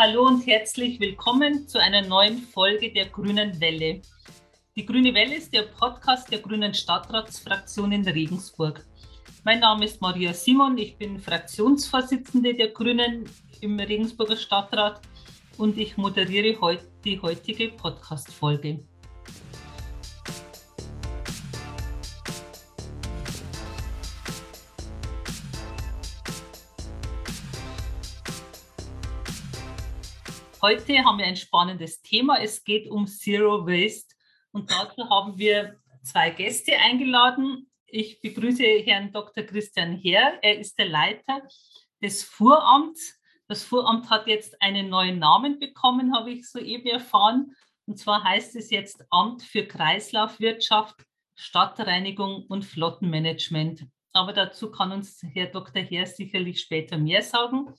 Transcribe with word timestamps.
Hallo 0.00 0.28
und 0.28 0.46
herzlich 0.46 1.00
willkommen 1.00 1.66
zu 1.66 1.80
einer 1.80 2.02
neuen 2.02 2.38
Folge 2.38 2.92
der 2.92 3.06
Grünen 3.06 3.60
Welle. 3.60 4.00
Die 4.76 4.86
Grüne 4.86 5.12
Welle 5.12 5.34
ist 5.34 5.52
der 5.52 5.62
Podcast 5.62 6.30
der 6.30 6.38
Grünen 6.38 6.72
Stadtratsfraktion 6.72 7.90
in 7.90 8.06
Regensburg. 8.06 8.86
Mein 9.42 9.58
Name 9.58 9.86
ist 9.86 10.00
Maria 10.00 10.32
Simon, 10.32 10.78
ich 10.78 10.96
bin 10.96 11.18
Fraktionsvorsitzende 11.18 12.54
der 12.54 12.68
Grünen 12.68 13.28
im 13.60 13.80
Regensburger 13.80 14.36
Stadtrat 14.36 15.00
und 15.56 15.76
ich 15.76 15.96
moderiere 15.96 16.60
heute 16.60 16.84
die 17.04 17.20
heutige 17.20 17.70
Podcast-Folge. 17.70 18.78
Heute 30.68 31.02
haben 31.02 31.16
wir 31.16 31.24
ein 31.24 31.34
spannendes 31.34 32.02
Thema. 32.02 32.42
Es 32.42 32.62
geht 32.62 32.90
um 32.90 33.06
Zero 33.06 33.66
Waste 33.66 34.14
und 34.52 34.70
dazu 34.70 35.08
haben 35.08 35.38
wir 35.38 35.80
zwei 36.02 36.28
Gäste 36.28 36.72
eingeladen. 36.76 37.70
Ich 37.86 38.20
begrüße 38.20 38.62
Herrn 38.84 39.10
Dr. 39.10 39.44
Christian 39.44 39.96
Herr. 39.96 40.38
Er 40.42 40.58
ist 40.58 40.78
der 40.78 40.90
Leiter 40.90 41.40
des 42.02 42.22
Fuhramts. 42.22 43.18
Das 43.46 43.64
Fuhramt 43.64 44.10
hat 44.10 44.26
jetzt 44.26 44.60
einen 44.60 44.90
neuen 44.90 45.18
Namen 45.18 45.58
bekommen, 45.58 46.14
habe 46.14 46.32
ich 46.32 46.46
soeben 46.50 46.88
erfahren. 46.88 47.56
Und 47.86 47.98
zwar 47.98 48.22
heißt 48.22 48.54
es 48.56 48.68
jetzt 48.68 49.02
Amt 49.08 49.42
für 49.42 49.66
Kreislaufwirtschaft, 49.66 50.96
Stadtreinigung 51.34 52.44
und 52.44 52.66
Flottenmanagement. 52.66 53.86
Aber 54.12 54.34
dazu 54.34 54.70
kann 54.70 54.92
uns 54.92 55.22
Herr 55.32 55.46
Dr. 55.46 55.80
Herr 55.80 56.04
sicherlich 56.04 56.60
später 56.60 56.98
mehr 56.98 57.22
sagen. 57.22 57.72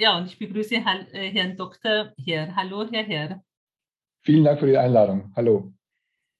Ja, 0.00 0.16
und 0.16 0.26
ich 0.26 0.38
begrüße 0.38 0.76
äh, 0.76 1.30
Herrn 1.32 1.56
Dr. 1.56 2.12
Herr. 2.24 2.54
Hallo, 2.54 2.86
Herr 2.88 3.02
Herr. 3.02 3.42
Vielen 4.22 4.44
Dank 4.44 4.60
für 4.60 4.66
die 4.66 4.78
Einladung. 4.78 5.32
Hallo. 5.34 5.72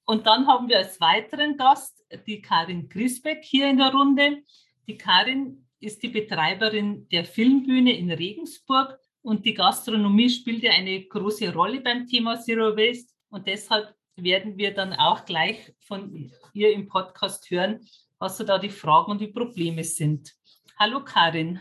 Und 0.04 0.26
dann 0.26 0.46
haben 0.46 0.68
wir 0.68 0.78
als 0.78 1.00
weiteren 1.00 1.56
Gast 1.56 2.04
die 2.28 2.40
Karin 2.40 2.88
Grisbeck 2.88 3.42
hier 3.42 3.68
in 3.68 3.78
der 3.78 3.90
Runde. 3.90 4.44
Die 4.86 4.96
Karin 4.96 5.66
ist 5.80 6.04
die 6.04 6.08
Betreiberin 6.08 7.08
der 7.08 7.24
Filmbühne 7.24 7.96
in 7.96 8.12
Regensburg 8.12 8.96
und 9.22 9.44
die 9.44 9.54
Gastronomie 9.54 10.30
spielt 10.30 10.62
ja 10.62 10.70
eine 10.70 11.04
große 11.04 11.52
Rolle 11.52 11.80
beim 11.80 12.06
Thema 12.06 12.40
Zero 12.40 12.76
Waste 12.76 13.12
und 13.28 13.48
deshalb 13.48 13.92
werden 14.14 14.56
wir 14.56 14.72
dann 14.72 14.92
auch 14.92 15.24
gleich 15.24 15.74
von 15.80 16.30
ihr 16.52 16.72
im 16.72 16.86
Podcast 16.86 17.50
hören, 17.50 17.80
was 18.20 18.38
so 18.38 18.44
da 18.44 18.58
die 18.58 18.70
Fragen 18.70 19.10
und 19.10 19.20
die 19.20 19.28
Probleme 19.28 19.82
sind. 19.82 20.32
Hallo 20.78 21.02
Karin. 21.04 21.60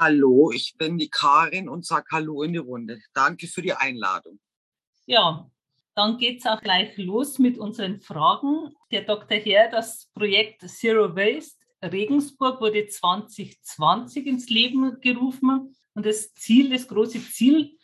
Hallo, 0.00 0.52
ich 0.52 0.76
bin 0.78 0.96
die 0.96 1.10
Karin 1.10 1.68
und 1.68 1.84
sage 1.84 2.06
Hallo 2.12 2.44
in 2.44 2.52
die 2.52 2.58
Runde. 2.58 3.00
Danke 3.14 3.48
für 3.48 3.62
die 3.62 3.72
Einladung. 3.72 4.38
Ja, 5.06 5.50
dann 5.96 6.18
geht 6.18 6.38
es 6.38 6.46
auch 6.46 6.60
gleich 6.60 6.96
los 6.98 7.40
mit 7.40 7.58
unseren 7.58 8.00
Fragen. 8.00 8.72
Der 8.92 9.02
Dr. 9.02 9.38
Herr, 9.38 9.68
das 9.68 10.08
Projekt 10.14 10.62
Zero 10.68 11.16
Waste 11.16 11.58
Regensburg 11.82 12.60
wurde 12.60 12.86
2020 12.86 14.26
ins 14.26 14.48
Leben 14.48 15.00
gerufen. 15.00 15.74
Und 15.94 16.06
das 16.06 16.32
Ziel, 16.34 16.70
das 16.70 16.86
große 16.86 17.20
Ziel 17.30 17.76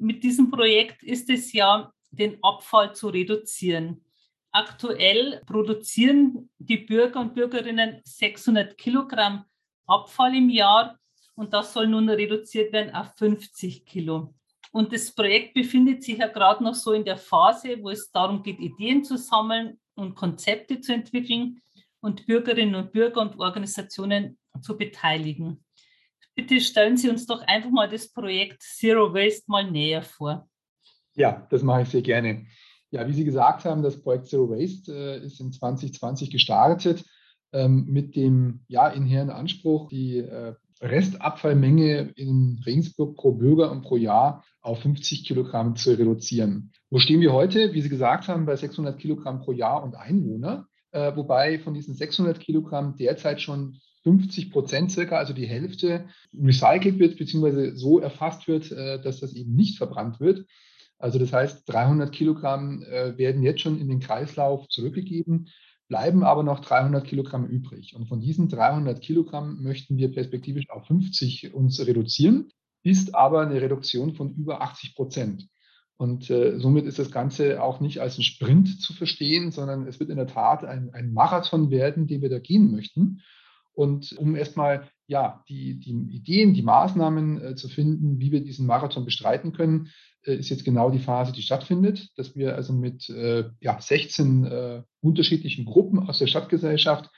mit 0.00 0.24
diesem 0.24 0.50
Projekt 0.50 1.04
ist 1.04 1.30
es 1.30 1.52
ja, 1.52 1.92
den 2.10 2.42
Abfall 2.42 2.96
zu 2.96 3.10
reduzieren. 3.10 4.04
Aktuell 4.50 5.40
produzieren 5.46 6.50
die 6.58 6.78
Bürger 6.78 7.20
und 7.20 7.34
Bürgerinnen 7.34 8.00
600 8.02 8.76
Kilogramm 8.76 9.44
Abfall 9.86 10.34
im 10.34 10.50
Jahr 10.50 10.99
und 11.40 11.54
das 11.54 11.72
soll 11.72 11.86
nun 11.86 12.10
reduziert 12.10 12.70
werden 12.70 12.94
auf 12.94 13.14
50 13.16 13.86
Kilo. 13.86 14.34
Und 14.72 14.92
das 14.92 15.10
Projekt 15.10 15.54
befindet 15.54 16.04
sich 16.04 16.18
ja 16.18 16.28
gerade 16.28 16.62
noch 16.62 16.74
so 16.74 16.92
in 16.92 17.02
der 17.02 17.16
Phase, 17.16 17.78
wo 17.80 17.88
es 17.88 18.12
darum 18.12 18.42
geht, 18.42 18.60
Ideen 18.60 19.02
zu 19.02 19.16
sammeln 19.16 19.80
und 19.94 20.14
Konzepte 20.14 20.80
zu 20.80 20.92
entwickeln 20.92 21.62
und 22.00 22.26
Bürgerinnen 22.26 22.74
und 22.74 22.92
Bürger 22.92 23.22
und 23.22 23.38
Organisationen 23.38 24.38
zu 24.60 24.76
beteiligen. 24.76 25.64
Bitte 26.34 26.60
stellen 26.60 26.98
Sie 26.98 27.08
uns 27.08 27.26
doch 27.26 27.40
einfach 27.46 27.70
mal 27.70 27.88
das 27.88 28.12
Projekt 28.12 28.62
Zero 28.62 29.14
Waste 29.14 29.44
mal 29.46 29.68
näher 29.68 30.02
vor. 30.02 30.46
Ja, 31.14 31.46
das 31.50 31.62
mache 31.62 31.82
ich 31.82 31.88
sehr 31.88 32.02
gerne. 32.02 32.44
Ja, 32.90 33.08
wie 33.08 33.14
Sie 33.14 33.24
gesagt 33.24 33.64
haben, 33.64 33.82
das 33.82 34.00
Projekt 34.00 34.26
Zero 34.26 34.50
Waste 34.50 34.92
äh, 34.92 35.24
ist 35.24 35.40
in 35.40 35.52
2020 35.52 36.30
gestartet 36.30 37.02
ähm, 37.52 37.86
mit 37.86 38.14
dem 38.14 38.60
ja, 38.68 38.88
inhärenten 38.88 39.34
Anspruch, 39.34 39.88
die 39.88 40.18
äh, 40.18 40.54
Restabfallmenge 40.80 42.12
in 42.16 42.60
Regensburg 42.64 43.16
pro 43.16 43.32
Bürger 43.32 43.70
und 43.70 43.82
pro 43.82 43.96
Jahr 43.96 44.44
auf 44.62 44.80
50 44.80 45.24
Kilogramm 45.24 45.76
zu 45.76 45.92
reduzieren. 45.92 46.72
Wo 46.90 46.98
stehen 46.98 47.20
wir 47.20 47.32
heute? 47.32 47.72
Wie 47.72 47.82
Sie 47.82 47.88
gesagt 47.88 48.28
haben, 48.28 48.46
bei 48.46 48.56
600 48.56 48.98
Kilogramm 48.98 49.40
pro 49.40 49.52
Jahr 49.52 49.82
und 49.82 49.94
Einwohner, 49.94 50.66
äh, 50.92 51.14
wobei 51.14 51.58
von 51.58 51.74
diesen 51.74 51.94
600 51.94 52.40
Kilogramm 52.40 52.96
derzeit 52.96 53.40
schon 53.40 53.76
50 54.02 54.50
Prozent 54.50 54.90
circa, 54.90 55.16
also 55.16 55.34
die 55.34 55.46
Hälfte, 55.46 56.06
recycelt 56.34 56.98
wird, 56.98 57.18
beziehungsweise 57.18 57.76
so 57.76 58.00
erfasst 58.00 58.48
wird, 58.48 58.72
äh, 58.72 59.00
dass 59.00 59.20
das 59.20 59.34
eben 59.34 59.54
nicht 59.54 59.76
verbrannt 59.76 60.20
wird. 60.20 60.46
Also 60.98 61.18
das 61.18 61.32
heißt, 61.32 61.62
300 61.66 62.12
Kilogramm 62.12 62.82
äh, 62.82 63.16
werden 63.16 63.42
jetzt 63.42 63.60
schon 63.60 63.80
in 63.80 63.88
den 63.88 64.00
Kreislauf 64.00 64.68
zurückgegeben 64.68 65.48
bleiben 65.90 66.22
aber 66.22 66.44
noch 66.44 66.60
300 66.60 67.04
Kilogramm 67.04 67.46
übrig. 67.46 67.96
Und 67.96 68.06
von 68.06 68.20
diesen 68.20 68.48
300 68.48 69.02
Kilogramm 69.02 69.60
möchten 69.60 69.96
wir 69.96 70.12
perspektivisch 70.12 70.70
auf 70.70 70.86
50 70.86 71.52
uns 71.52 71.84
reduzieren, 71.84 72.52
ist 72.84 73.16
aber 73.16 73.40
eine 73.40 73.60
Reduktion 73.60 74.14
von 74.14 74.32
über 74.36 74.62
80 74.62 74.94
Prozent. 74.94 75.48
Und 75.96 76.30
äh, 76.30 76.60
somit 76.60 76.86
ist 76.86 77.00
das 77.00 77.10
Ganze 77.10 77.60
auch 77.60 77.80
nicht 77.80 78.00
als 78.00 78.16
ein 78.16 78.22
Sprint 78.22 78.80
zu 78.80 78.92
verstehen, 78.92 79.50
sondern 79.50 79.88
es 79.88 79.98
wird 79.98 80.10
in 80.10 80.16
der 80.16 80.28
Tat 80.28 80.64
ein, 80.64 80.94
ein 80.94 81.12
Marathon 81.12 81.72
werden, 81.72 82.06
den 82.06 82.22
wir 82.22 82.30
da 82.30 82.38
gehen 82.38 82.70
möchten. 82.70 83.22
Und 83.72 84.12
um 84.16 84.36
erstmal 84.36 84.88
ja, 85.10 85.42
die, 85.48 85.80
die 85.80 85.90
Ideen, 85.90 86.54
die 86.54 86.62
Maßnahmen 86.62 87.42
äh, 87.42 87.54
zu 87.56 87.68
finden, 87.68 88.20
wie 88.20 88.30
wir 88.30 88.44
diesen 88.44 88.64
Marathon 88.64 89.04
bestreiten 89.04 89.52
können, 89.52 89.88
äh, 90.22 90.36
ist 90.36 90.50
jetzt 90.50 90.64
genau 90.64 90.88
die 90.90 91.00
Phase, 91.00 91.32
die 91.32 91.42
stattfindet, 91.42 92.10
dass 92.16 92.36
wir 92.36 92.54
also 92.54 92.72
mit 92.72 93.08
äh, 93.10 93.50
ja, 93.60 93.80
16 93.80 94.44
äh, 94.44 94.82
unterschiedlichen 95.00 95.64
Gruppen 95.64 95.98
aus 95.98 96.20
der 96.20 96.28
Stadtgesellschaft 96.28 97.10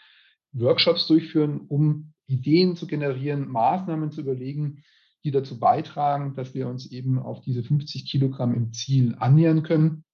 Workshops 0.53 1.07
durchführen, 1.07 1.61
um 1.69 2.15
Ideen 2.27 2.77
zu 2.77 2.87
generieren, 2.87 3.47
Maßnahmen 3.49 4.11
zu 4.11 4.23
überlegen, 4.23 4.83
die 5.23 5.31
dazu 5.31 5.61
beitragen, 5.61 6.35
dass 6.35 6.55
wir 6.55 6.69
uns 6.69 6.91
eben 6.91 7.19
auf 7.19 7.43
diese 7.43 7.63
50 7.63 8.11
Kilogramm 8.11 8.55
im 8.55 8.73
Ziel 8.73 9.17
annähern 9.19 9.65
können, 9.65 10.05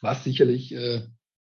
was 0.00 0.24
sicherlich 0.24 0.74
äh, 0.74 1.02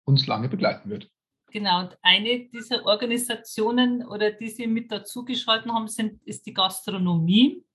uns 0.06 0.28
lange 0.28 0.48
begleiten 0.48 0.92
wird. 0.92 1.10
Genau, 1.52 1.82
und 1.82 1.98
eine 2.02 2.48
dieser 2.48 2.86
Organisationen 2.86 4.06
oder 4.08 4.32
die 4.32 4.50
Sie 4.50 4.68
mit 4.68 4.90
dazugeschalten 4.90 5.74
haben, 5.74 5.90
sind, 5.90 6.26
ist 6.26 6.46
die 6.46 6.54
Gastronomie. 6.54 7.66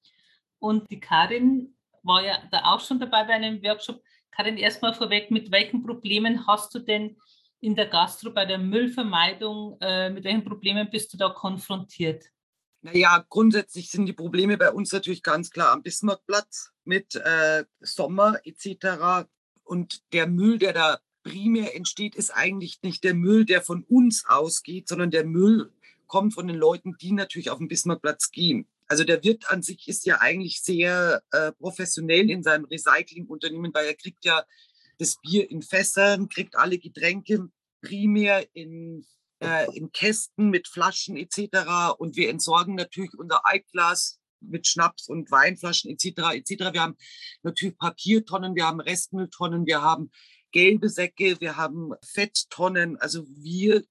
Und 0.58 0.90
die 0.90 0.98
Karin 0.98 1.76
war 2.02 2.24
ja 2.24 2.38
da 2.50 2.64
auch 2.64 2.80
schon 2.80 2.98
dabei 2.98 3.24
bei 3.24 3.34
einem 3.34 3.62
Workshop. 3.62 4.02
Karin, 4.30 4.56
erstmal 4.56 4.94
vorweg, 4.94 5.30
mit 5.30 5.50
welchen 5.50 5.82
Problemen 5.82 6.46
hast 6.46 6.74
du 6.74 6.78
denn 6.78 7.16
in 7.60 7.74
der 7.74 7.86
Gastro 7.86 8.30
bei 8.30 8.46
der 8.46 8.58
Müllvermeidung, 8.58 9.76
äh, 9.80 10.08
mit 10.08 10.24
welchen 10.24 10.44
Problemen 10.44 10.88
bist 10.90 11.12
du 11.12 11.18
da 11.18 11.28
konfrontiert? 11.28 12.24
Naja, 12.80 13.24
grundsätzlich 13.28 13.90
sind 13.90 14.06
die 14.06 14.12
Probleme 14.12 14.56
bei 14.56 14.70
uns 14.70 14.92
natürlich 14.92 15.22
ganz 15.22 15.50
klar 15.50 15.72
am 15.72 15.82
Bismarckplatz 15.82 16.70
mit 16.84 17.14
äh, 17.16 17.64
Sommer 17.80 18.38
etc. 18.44 19.26
Und 19.64 20.00
der 20.12 20.26
Müll, 20.28 20.58
der 20.58 20.72
da 20.72 20.98
primär 21.26 21.74
entsteht, 21.74 22.14
ist 22.14 22.30
eigentlich 22.30 22.80
nicht 22.82 23.02
der 23.02 23.14
Müll, 23.14 23.44
der 23.44 23.60
von 23.60 23.82
uns 23.82 24.24
ausgeht, 24.26 24.88
sondern 24.88 25.10
der 25.10 25.24
Müll 25.24 25.72
kommt 26.06 26.34
von 26.34 26.46
den 26.46 26.56
Leuten, 26.56 26.96
die 27.00 27.10
natürlich 27.12 27.50
auf 27.50 27.58
den 27.58 27.66
Bismarckplatz 27.66 28.30
gehen. 28.30 28.68
Also 28.86 29.02
der 29.02 29.24
Wirt 29.24 29.50
an 29.50 29.62
sich 29.62 29.88
ist 29.88 30.06
ja 30.06 30.20
eigentlich 30.20 30.62
sehr 30.62 31.20
äh, 31.32 31.50
professionell 31.52 32.30
in 32.30 32.44
seinem 32.44 32.66
Recyclingunternehmen, 32.66 33.74
weil 33.74 33.86
er 33.86 33.94
kriegt 33.94 34.24
ja 34.24 34.44
das 34.98 35.16
Bier 35.20 35.50
in 35.50 35.62
Fässern, 35.62 36.28
kriegt 36.28 36.54
alle 36.54 36.78
Getränke 36.78 37.48
primär 37.80 38.46
in, 38.54 39.04
äh, 39.40 39.66
in 39.76 39.90
Kästen 39.90 40.50
mit 40.50 40.68
Flaschen 40.68 41.16
etc. 41.16 41.98
Und 41.98 42.14
wir 42.14 42.30
entsorgen 42.30 42.76
natürlich 42.76 43.14
unser 43.14 43.44
Altglas 43.44 44.20
mit 44.40 44.68
Schnaps 44.68 45.08
und 45.08 45.32
Weinflaschen 45.32 45.90
etc. 45.90 46.34
etc. 46.34 46.72
Wir 46.72 46.82
haben 46.82 46.96
natürlich 47.42 47.76
Papiertonnen, 47.76 48.54
wir 48.54 48.66
haben 48.66 48.80
Restmülltonnen, 48.80 49.66
wir 49.66 49.82
haben 49.82 50.12
gelbe 50.52 50.88
Säcke, 50.88 51.40
wir 51.40 51.56
haben 51.56 51.92
Fetttonnen. 52.04 52.96
Also 52.98 53.26
wir 53.28 53.82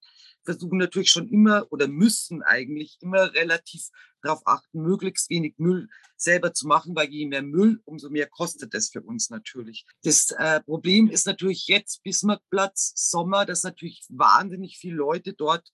versuchen 0.44 0.78
natürlich 0.78 1.10
schon 1.10 1.28
immer 1.28 1.66
oder 1.72 1.88
müssen 1.88 2.44
eigentlich 2.44 2.98
immer 3.02 3.34
relativ 3.34 3.90
darauf 4.22 4.42
achten, 4.46 4.82
möglichst 4.82 5.30
wenig 5.30 5.56
Müll 5.58 5.88
selber 6.18 6.54
zu 6.54 6.68
machen, 6.68 6.96
weil 6.96 7.10
je 7.10 7.28
mehr 7.28 7.42
Müll, 7.42 7.82
umso 7.86 8.10
mehr 8.10 8.28
kostet 8.28 8.74
es 8.74 8.90
für 8.90 9.02
uns 9.02 9.30
natürlich. 9.30 9.86
Das 10.04 10.32
äh, 10.32 10.62
Problem 10.62 11.10
ist 11.10 11.28
natürlich 11.28 11.68
jetzt 11.68 12.04
Bismarckplatz, 12.04 12.94
Sommer, 12.96 13.46
dass 13.46 13.64
natürlich 13.64 14.06
wahnsinnig 14.10 14.78
viele 14.78 14.96
Leute 14.96 15.34
dort 15.34 15.72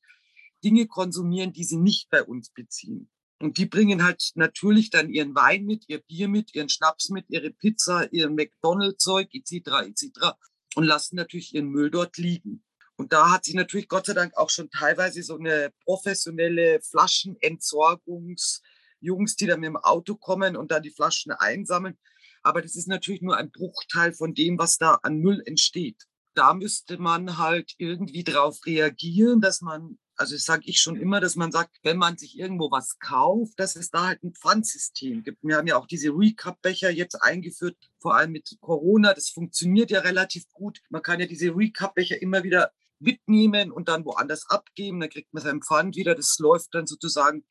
Dinge 0.64 0.88
konsumieren, 0.88 1.54
die 1.54 1.64
sie 1.64 1.78
nicht 1.78 2.10
bei 2.10 2.24
uns 2.24 2.50
beziehen. 2.50 3.10
Und 3.40 3.58
die 3.58 3.66
bringen 3.66 4.04
halt 4.04 4.32
natürlich 4.36 4.92
dann 4.92 5.10
ihren 5.10 5.34
Wein 5.34 5.66
mit, 5.66 5.86
ihr 5.88 6.00
Bier 6.00 6.28
mit, 6.28 6.54
ihren 6.54 6.70
Schnaps 6.70 7.10
mit, 7.10 7.26
ihre 7.30 7.50
Pizza, 7.50 8.12
ihr 8.14 8.30
McDonald's-Zeug 8.30 9.30
etc. 9.34 9.88
etc. 9.88 10.36
und 10.76 10.84
lassen 10.84 11.16
natürlich 11.16 11.54
ihren 11.56 11.70
Müll 11.70 11.92
dort 11.92 12.18
liegen. 12.18 12.64
Und 12.96 13.14
da 13.14 13.32
hat 13.32 13.46
sich 13.46 13.56
natürlich 13.56 13.88
Gott 13.88 14.06
sei 14.06 14.14
Dank 14.14 14.38
auch 14.38 14.50
schon 14.50 14.70
teilweise 14.70 15.24
so 15.24 15.38
eine 15.38 15.72
professionelle 15.86 16.80
Flaschenentsorgungs- 16.80 18.62
Jungs, 19.02 19.36
die 19.36 19.48
dann 19.48 19.60
mit 19.60 19.68
dem 19.68 19.78
Auto 19.78 20.16
kommen 20.16 20.56
und 20.56 20.72
da 20.72 20.80
die 20.80 20.92
Flaschen 20.92 21.32
einsammeln. 21.32 21.98
Aber 22.44 22.62
das 22.62 22.76
ist 22.76 22.88
natürlich 22.88 23.22
nur 23.22 23.38
ein 23.38 23.52
Bruchteil 23.52 24.14
von 24.14 24.34
dem, 24.34 24.58
was 24.58 24.78
da 24.78 24.96
an 25.04 25.18
Müll 25.18 25.44
entsteht. 25.46 26.04
Da 26.34 26.54
müsste 26.54 26.98
man 26.98 27.38
halt 27.38 27.74
irgendwie 27.78 28.24
drauf 28.24 28.60
reagieren, 28.66 29.42
dass 29.42 29.62
man, 29.62 30.00
also 30.22 30.36
das 30.36 30.44
sage 30.44 30.64
ich 30.66 30.80
schon 30.80 30.96
immer, 30.96 31.20
dass 31.20 31.36
man 31.36 31.52
sagt, 31.52 31.80
wenn 31.82 31.98
man 31.98 32.16
sich 32.16 32.38
irgendwo 32.38 32.70
was 32.70 33.00
kauft, 33.00 33.60
dass 33.60 33.76
es 33.76 33.90
da 33.90 34.06
halt 34.06 34.24
ein 34.24 34.34
Pfandsystem 34.34 35.24
gibt. 35.24 35.44
Wir 35.44 35.58
haben 35.58 35.66
ja 35.66 35.78
auch 35.78 35.88
diese 35.88 36.10
Recap-Becher 36.10 36.92
jetzt 36.92 37.16
eingeführt, 37.16 37.76
vor 38.00 38.16
allem 38.16 38.32
mit 38.32 38.56
Corona. 38.62 39.16
Das 39.16 39.30
funktioniert 39.30 39.90
ja 39.90 40.02
relativ 40.02 40.48
gut. 40.54 40.80
Man 40.90 41.02
kann 41.02 41.20
ja 41.20 41.26
diese 41.26 41.56
Recap-Becher 41.56 42.22
immer 42.22 42.44
wieder 42.44 42.72
mitnehmen 43.00 43.72
und 43.72 43.90
dann 43.90 44.06
woanders 44.06 44.48
abgeben. 44.48 45.00
Dann 45.00 45.10
kriegt 45.10 45.34
man 45.34 45.42
sein 45.42 45.62
Pfand 45.64 45.96
wieder. 45.96 46.14
Das 46.14 46.38
läuft 46.38 46.76
dann 46.76 46.86
sozusagen 46.86 47.44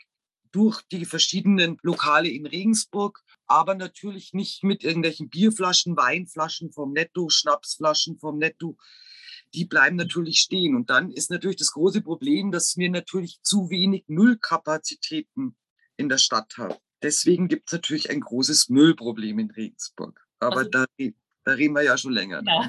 durch 0.53 0.81
die 0.93 1.05
verschiedenen 1.05 1.77
Lokale 1.83 2.29
in 2.29 2.47
Regensburg, 2.47 3.21
aber 3.47 3.75
natürlich 3.75 4.33
nicht 4.33 4.63
mit 4.63 4.85
irgendwelchen 4.85 5.29
Bierflaschen, 5.29 5.97
Weinflaschen 5.97 6.73
vom 6.73 6.93
Netto, 6.93 7.29
Schnapsflaschen 7.31 8.17
vom 8.19 8.39
Netto. 8.39 8.77
Die 9.55 9.65
bleiben 9.65 9.97
natürlich 9.97 10.39
stehen. 10.39 10.77
Und 10.77 10.91
dann 10.91 11.11
ist 11.11 11.31
natürlich 11.31 11.57
das 11.57 11.73
große 11.73 12.03
Problem, 12.03 12.53
dass 12.53 12.77
wir 12.77 12.91
natürlich 12.91 13.41
zu 13.43 13.71
wenig 13.71 14.05
Müllkapazitäten 14.07 15.57
in 15.97 16.09
der 16.09 16.19
Stadt 16.19 16.55
haben. 16.57 16.77
Deswegen 17.03 17.49
gibt 17.49 17.69
es 17.69 17.73
natürlich 17.73 18.11
ein 18.11 18.21
großes 18.21 18.69
Müllproblem 18.69 19.39
in 19.39 19.51
Regensburg. 19.51 20.21
Aber 20.39 20.59
also, 20.59 20.71
da, 20.71 20.85
da 21.45 21.53
reden 21.53 21.75
wir 21.75 21.83
ja 21.83 21.97
schon 21.97 22.13
länger. 22.13 22.39
Genau. 22.39 22.65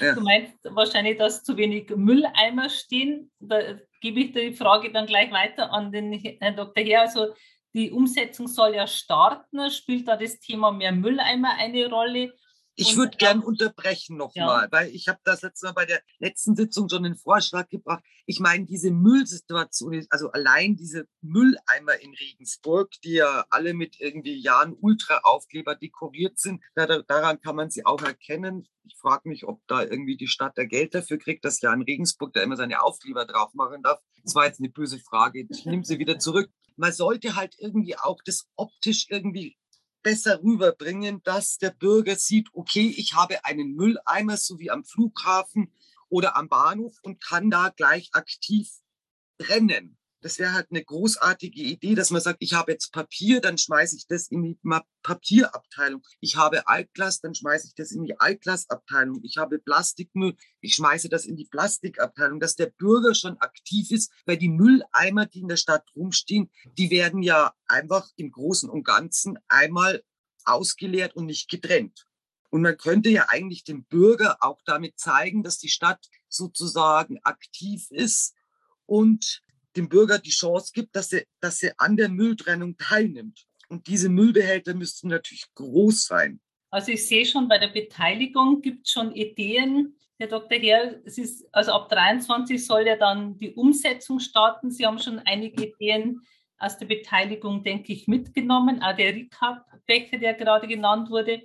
Ja. 0.00 0.14
Du 0.14 0.20
meinst 0.22 0.58
wahrscheinlich, 0.64 1.18
dass 1.18 1.44
zu 1.44 1.56
wenig 1.56 1.90
Mülleimer 1.94 2.68
stehen. 2.68 3.30
Da 3.38 3.78
gebe 4.00 4.20
ich 4.20 4.32
die 4.32 4.54
Frage 4.54 4.92
dann 4.92 5.06
gleich 5.06 5.30
weiter 5.30 5.72
an 5.72 5.92
den 5.92 6.12
Herrn 6.12 6.56
Dr. 6.56 6.82
Herr. 6.84 7.02
Also 7.02 7.34
die 7.74 7.90
Umsetzung 7.90 8.48
soll 8.48 8.74
ja 8.74 8.86
starten. 8.86 9.70
Spielt 9.70 10.08
da 10.08 10.16
das 10.16 10.40
Thema 10.40 10.72
mehr 10.72 10.92
Mülleimer 10.92 11.54
eine 11.58 11.88
Rolle? 11.88 12.32
Ich 12.80 12.96
würde 12.96 13.16
gern 13.16 13.40
unterbrechen 13.40 14.16
nochmal, 14.16 14.64
ja. 14.64 14.68
weil 14.72 14.88
ich 14.88 15.08
habe 15.08 15.18
das 15.24 15.42
letzte 15.42 15.66
Mal 15.66 15.72
bei 15.72 15.84
der 15.84 16.00
letzten 16.18 16.56
Sitzung 16.56 16.88
schon 16.88 17.04
einen 17.04 17.16
Vorschlag 17.16 17.68
gebracht. 17.68 18.02
Ich 18.26 18.40
meine, 18.40 18.64
diese 18.64 18.90
Müllsituation, 18.90 20.06
also 20.08 20.30
allein 20.30 20.76
diese 20.76 21.06
Mülleimer 21.20 22.00
in 22.00 22.14
Regensburg, 22.14 22.90
die 23.04 23.14
ja 23.14 23.44
alle 23.50 23.74
mit 23.74 24.00
irgendwie 24.00 24.40
Jahren 24.40 24.74
Ultra-Aufkleber 24.80 25.74
dekoriert 25.74 26.38
sind, 26.38 26.62
daran 26.74 27.40
kann 27.40 27.56
man 27.56 27.70
sie 27.70 27.84
auch 27.84 28.02
erkennen. 28.02 28.66
Ich 28.84 28.96
frage 28.96 29.28
mich, 29.28 29.46
ob 29.46 29.60
da 29.66 29.82
irgendwie 29.82 30.16
die 30.16 30.26
Stadt 30.26 30.56
da 30.56 30.64
Geld 30.64 30.94
dafür 30.94 31.18
kriegt, 31.18 31.44
dass 31.44 31.60
ja 31.60 31.72
in 31.72 31.82
Regensburg 31.82 32.32
da 32.32 32.42
immer 32.42 32.56
seine 32.56 32.82
Aufkleber 32.82 33.26
drauf 33.26 33.52
machen 33.54 33.82
darf. 33.82 34.00
Das 34.24 34.34
war 34.34 34.46
jetzt 34.46 34.60
eine 34.60 34.70
böse 34.70 34.98
Frage. 34.98 35.46
Ich 35.50 35.66
nehme 35.66 35.84
sie 35.84 35.98
wieder 35.98 36.18
zurück. 36.18 36.50
Man 36.76 36.92
sollte 36.92 37.36
halt 37.36 37.56
irgendwie 37.58 37.96
auch 37.98 38.20
das 38.24 38.48
optisch 38.56 39.06
irgendwie 39.10 39.58
besser 40.02 40.42
rüberbringen, 40.42 41.22
dass 41.22 41.58
der 41.58 41.70
Bürger 41.70 42.16
sieht, 42.16 42.48
okay, 42.52 42.92
ich 42.96 43.14
habe 43.14 43.44
einen 43.44 43.74
Mülleimer, 43.74 44.36
so 44.36 44.58
wie 44.58 44.70
am 44.70 44.84
Flughafen 44.84 45.72
oder 46.08 46.36
am 46.36 46.48
Bahnhof 46.48 46.98
und 47.02 47.22
kann 47.22 47.50
da 47.50 47.68
gleich 47.68 48.10
aktiv 48.12 48.70
brennen. 49.38 49.99
Das 50.22 50.38
wäre 50.38 50.52
halt 50.52 50.66
eine 50.70 50.84
großartige 50.84 51.62
Idee, 51.62 51.94
dass 51.94 52.10
man 52.10 52.20
sagt, 52.20 52.38
ich 52.42 52.52
habe 52.52 52.72
jetzt 52.72 52.92
Papier, 52.92 53.40
dann 53.40 53.56
schmeiße 53.56 53.96
ich 53.96 54.06
das 54.06 54.28
in 54.28 54.42
die 54.42 54.58
Papierabteilung. 55.02 56.02
Ich 56.20 56.36
habe 56.36 56.68
Altglas, 56.68 57.20
dann 57.20 57.34
schmeiße 57.34 57.68
ich 57.68 57.74
das 57.74 57.90
in 57.90 58.04
die 58.04 58.20
Altglasabteilung. 58.20 59.20
Ich 59.22 59.38
habe 59.38 59.58
Plastikmüll, 59.58 60.36
ich 60.60 60.74
schmeiße 60.74 61.08
das 61.08 61.24
in 61.24 61.36
die 61.36 61.46
Plastikabteilung, 61.46 62.38
dass 62.38 62.54
der 62.54 62.66
Bürger 62.66 63.14
schon 63.14 63.38
aktiv 63.38 63.90
ist, 63.90 64.12
weil 64.26 64.36
die 64.36 64.50
Mülleimer, 64.50 65.24
die 65.24 65.40
in 65.40 65.48
der 65.48 65.56
Stadt 65.56 65.88
rumstehen, 65.96 66.50
die 66.76 66.90
werden 66.90 67.22
ja 67.22 67.54
einfach 67.66 68.08
im 68.16 68.30
Großen 68.30 68.68
und 68.68 68.84
Ganzen 68.84 69.38
einmal 69.48 70.02
ausgeleert 70.44 71.16
und 71.16 71.26
nicht 71.26 71.48
getrennt. 71.48 72.06
Und 72.50 72.62
man 72.62 72.76
könnte 72.76 73.08
ja 73.08 73.26
eigentlich 73.28 73.64
dem 73.64 73.84
Bürger 73.84 74.38
auch 74.40 74.60
damit 74.66 74.98
zeigen, 74.98 75.42
dass 75.42 75.58
die 75.58 75.68
Stadt 75.68 76.10
sozusagen 76.28 77.20
aktiv 77.22 77.90
ist 77.90 78.34
und 78.86 79.42
dem 79.76 79.88
Bürger 79.88 80.18
die 80.18 80.30
Chance 80.30 80.72
gibt, 80.74 80.96
dass 80.96 81.12
er, 81.12 81.24
dass 81.40 81.62
er 81.62 81.74
an 81.78 81.96
der 81.96 82.08
Mülltrennung 82.08 82.76
teilnimmt. 82.76 83.46
Und 83.68 83.86
diese 83.86 84.08
Müllbehälter 84.08 84.74
müssten 84.74 85.08
natürlich 85.08 85.44
groß 85.54 86.06
sein. 86.06 86.40
Also 86.70 86.92
ich 86.92 87.06
sehe 87.06 87.24
schon, 87.24 87.48
bei 87.48 87.58
der 87.58 87.68
Beteiligung 87.68 88.60
gibt 88.60 88.86
es 88.86 88.92
schon 88.92 89.12
Ideen. 89.12 89.96
Herr 90.18 90.28
Dr. 90.28 90.58
Herr, 90.58 91.00
es 91.04 91.18
ist, 91.18 91.48
also 91.52 91.72
ab 91.72 91.88
23 91.88 92.64
soll 92.64 92.86
ja 92.86 92.96
dann 92.96 93.38
die 93.38 93.52
Umsetzung 93.52 94.20
starten. 94.20 94.70
Sie 94.70 94.86
haben 94.86 94.98
schon 94.98 95.18
einige 95.20 95.68
Ideen 95.68 96.20
aus 96.58 96.78
der 96.78 96.86
Beteiligung, 96.86 97.64
denke 97.64 97.92
ich, 97.92 98.06
mitgenommen. 98.06 98.82
Auch 98.82 98.94
der 98.94 99.14
Recap-Becher, 99.14 100.18
der 100.18 100.34
gerade 100.34 100.68
genannt 100.68 101.10
wurde. 101.10 101.42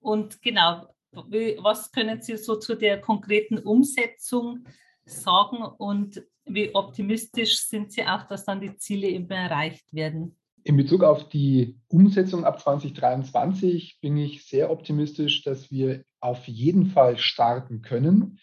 Und 0.00 0.40
genau, 0.40 0.86
was 1.12 1.90
können 1.90 2.22
Sie 2.22 2.36
so 2.36 2.56
zu 2.56 2.74
der 2.74 3.00
konkreten 3.00 3.58
Umsetzung 3.58 4.64
sagen 5.04 5.62
und 5.62 6.22
wie 6.44 6.74
optimistisch 6.74 7.60
sind 7.66 7.92
Sie 7.92 8.04
auch, 8.04 8.24
dass 8.24 8.44
dann 8.44 8.60
die 8.60 8.76
Ziele 8.76 9.08
eben 9.08 9.30
erreicht 9.30 9.92
werden? 9.92 10.36
In 10.64 10.76
Bezug 10.76 11.02
auf 11.02 11.28
die 11.28 11.76
Umsetzung 11.88 12.44
ab 12.44 12.60
2023 12.60 13.98
bin 14.00 14.16
ich 14.16 14.46
sehr 14.46 14.70
optimistisch, 14.70 15.42
dass 15.42 15.70
wir 15.70 16.04
auf 16.20 16.46
jeden 16.46 16.86
Fall 16.86 17.18
starten 17.18 17.82
können. 17.82 18.38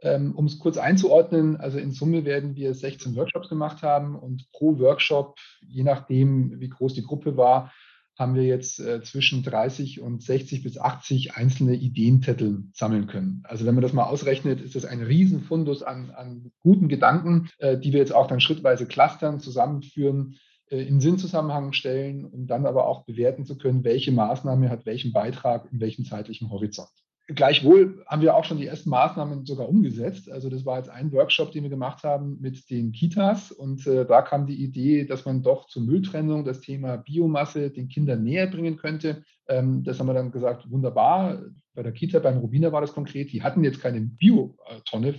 Ähm, 0.00 0.34
um 0.34 0.44
es 0.44 0.58
kurz 0.58 0.76
einzuordnen, 0.76 1.56
also 1.56 1.78
in 1.78 1.92
Summe 1.92 2.26
werden 2.26 2.56
wir 2.56 2.74
16 2.74 3.16
Workshops 3.16 3.48
gemacht 3.48 3.82
haben 3.82 4.14
und 4.18 4.50
pro 4.52 4.78
Workshop, 4.78 5.38
je 5.66 5.84
nachdem, 5.84 6.60
wie 6.60 6.68
groß 6.68 6.92
die 6.92 7.04
Gruppe 7.04 7.38
war, 7.38 7.72
haben 8.16 8.34
wir 8.34 8.44
jetzt 8.44 8.78
äh, 8.80 9.02
zwischen 9.02 9.42
30 9.42 10.00
und 10.00 10.22
60 10.22 10.62
bis 10.62 10.78
80 10.78 11.34
einzelne 11.34 11.74
Ideenzettel 11.74 12.64
sammeln 12.72 13.06
können. 13.06 13.42
Also 13.44 13.66
wenn 13.66 13.74
man 13.74 13.82
das 13.82 13.92
mal 13.92 14.04
ausrechnet, 14.04 14.60
ist 14.60 14.76
das 14.76 14.84
ein 14.84 15.02
Riesenfundus 15.02 15.82
an, 15.82 16.10
an 16.10 16.52
guten 16.60 16.88
Gedanken, 16.88 17.48
äh, 17.58 17.78
die 17.78 17.92
wir 17.92 18.00
jetzt 18.00 18.14
auch 18.14 18.26
dann 18.26 18.40
schrittweise 18.40 18.86
clustern, 18.86 19.40
zusammenführen, 19.40 20.36
äh, 20.70 20.82
in 20.82 21.00
Sinnzusammenhang 21.00 21.72
stellen, 21.72 22.24
um 22.24 22.46
dann 22.46 22.66
aber 22.66 22.86
auch 22.86 23.04
bewerten 23.04 23.44
zu 23.44 23.58
können, 23.58 23.84
welche 23.84 24.12
Maßnahme 24.12 24.70
hat 24.70 24.86
welchen 24.86 25.12
Beitrag 25.12 25.70
in 25.72 25.80
welchem 25.80 26.04
zeitlichen 26.04 26.50
Horizont. 26.50 26.90
Gleichwohl 27.26 28.04
haben 28.06 28.20
wir 28.20 28.34
auch 28.36 28.44
schon 28.44 28.58
die 28.58 28.66
ersten 28.66 28.90
Maßnahmen 28.90 29.46
sogar 29.46 29.66
umgesetzt. 29.68 30.30
Also 30.30 30.50
das 30.50 30.66
war 30.66 30.76
jetzt 30.76 30.90
ein 30.90 31.10
Workshop, 31.10 31.52
den 31.52 31.62
wir 31.62 31.70
gemacht 31.70 32.04
haben 32.04 32.38
mit 32.40 32.68
den 32.68 32.92
Kitas. 32.92 33.50
Und 33.50 33.86
äh, 33.86 34.04
da 34.04 34.20
kam 34.20 34.46
die 34.46 34.62
Idee, 34.62 35.06
dass 35.06 35.24
man 35.24 35.42
doch 35.42 35.66
zur 35.66 35.82
Mülltrennung 35.82 36.44
das 36.44 36.60
Thema 36.60 36.98
Biomasse 36.98 37.70
den 37.70 37.88
Kindern 37.88 38.22
näher 38.22 38.46
bringen 38.46 38.76
könnte. 38.76 39.24
Ähm, 39.48 39.84
das 39.84 39.98
haben 39.98 40.06
wir 40.06 40.12
dann 40.12 40.32
gesagt, 40.32 40.70
wunderbar. 40.70 41.42
Bei 41.74 41.82
der 41.82 41.92
Kita, 41.92 42.18
beim 42.18 42.38
Rubiner 42.38 42.72
war 42.72 42.82
das 42.82 42.92
konkret. 42.92 43.32
Die 43.32 43.42
hatten 43.42 43.64
jetzt 43.64 43.80
keine 43.80 44.02
Biotonne 44.02 45.14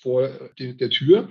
vor 0.00 0.28
der 0.60 0.90
Tür. 0.90 1.28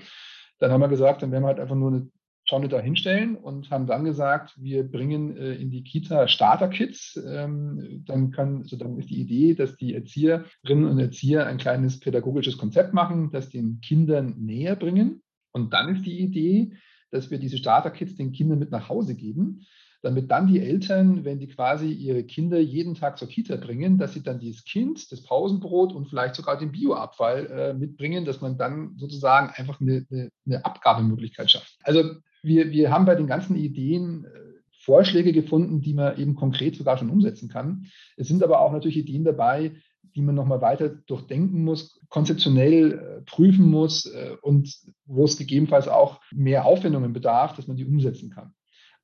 Dann 0.59 0.71
haben 0.71 0.81
wir 0.81 0.89
gesagt, 0.89 1.21
dann 1.21 1.31
werden 1.31 1.43
wir 1.43 1.47
halt 1.47 1.59
einfach 1.61 1.75
nur 1.75 1.91
eine 1.91 2.11
Tonne 2.47 2.69
da 2.69 2.79
hinstellen 2.79 3.35
und 3.35 3.69
haben 3.69 3.85
dann 3.85 4.05
gesagt, 4.05 4.53
wir 4.57 4.89
bringen 4.89 5.35
äh, 5.37 5.53
in 5.55 5.69
die 5.69 5.83
Kita 5.83 6.27
Starter-Kits. 6.27 7.21
Ähm, 7.27 8.03
dann, 8.05 8.33
also 8.35 8.77
dann 8.77 8.97
ist 8.97 9.09
die 9.09 9.19
Idee, 9.19 9.53
dass 9.53 9.75
die 9.75 9.93
Erzieherinnen 9.93 10.85
und 10.85 10.99
Erzieher 10.99 11.45
ein 11.45 11.57
kleines 11.57 11.99
pädagogisches 11.99 12.57
Konzept 12.57 12.93
machen, 12.93 13.29
das 13.31 13.49
den 13.49 13.81
Kindern 13.81 14.35
näher 14.37 14.75
bringen. 14.75 15.21
Und 15.51 15.73
dann 15.73 15.95
ist 15.95 16.05
die 16.05 16.19
Idee, 16.19 16.71
dass 17.11 17.29
wir 17.29 17.37
diese 17.37 17.57
Starter-Kits 17.57 18.15
den 18.15 18.31
Kindern 18.31 18.59
mit 18.59 18.71
nach 18.71 18.89
Hause 18.89 19.15
geben, 19.15 19.65
damit 20.01 20.31
dann 20.31 20.47
die 20.47 20.59
Eltern, 20.59 21.25
wenn 21.25 21.39
die 21.39 21.47
quasi 21.47 21.91
ihre 21.91 22.23
Kinder 22.23 22.59
jeden 22.59 22.95
Tag 22.95 23.17
zur 23.17 23.27
Kita 23.27 23.55
bringen, 23.57 23.97
dass 23.97 24.13
sie 24.13 24.23
dann 24.23 24.39
dieses 24.39 24.63
Kind, 24.63 25.11
das 25.11 25.23
Pausenbrot 25.23 25.93
und 25.93 26.07
vielleicht 26.07 26.35
sogar 26.35 26.57
den 26.57 26.71
Bioabfall 26.71 27.45
äh, 27.47 27.73
mitbringen, 27.73 28.23
dass 28.23 28.39
man 28.39 28.57
dann 28.57 28.95
sozusagen 28.97 29.51
einfach 29.55 29.81
eine, 29.81 30.05
eine, 30.11 30.29
eine 30.45 30.63
Abgabemöglichkeit 30.63 31.51
schafft. 31.51 31.77
Also 31.83 32.03
wir, 32.47 32.71
wir 32.71 32.91
haben 32.91 33.05
bei 33.05 33.15
den 33.15 33.27
ganzen 33.27 33.55
Ideen 33.55 34.25
äh, 34.25 34.29
Vorschläge 34.79 35.33
gefunden, 35.33 35.81
die 35.81 35.93
man 35.93 36.17
eben 36.17 36.35
konkret 36.35 36.75
sogar 36.75 36.97
schon 36.97 37.09
umsetzen 37.09 37.49
kann. 37.49 37.87
Es 38.15 38.27
sind 38.27 38.41
aber 38.41 38.61
auch 38.61 38.71
natürlich 38.71 38.97
Ideen 38.97 39.23
dabei, 39.23 39.73
die 40.15 40.21
man 40.21 40.35
nochmal 40.35 40.61
weiter 40.61 40.89
durchdenken 40.89 41.63
muss, 41.63 41.99
konzeptionell 42.09 42.93
äh, 42.93 43.21
prüfen 43.25 43.69
muss 43.69 44.05
äh, 44.05 44.35
und 44.41 44.73
wo 45.05 45.25
es 45.25 45.37
gegebenenfalls 45.37 45.87
auch 45.87 46.21
mehr 46.31 46.65
Aufwendungen 46.65 47.13
bedarf, 47.13 47.55
dass 47.55 47.67
man 47.67 47.77
die 47.77 47.85
umsetzen 47.85 48.31
kann. 48.31 48.53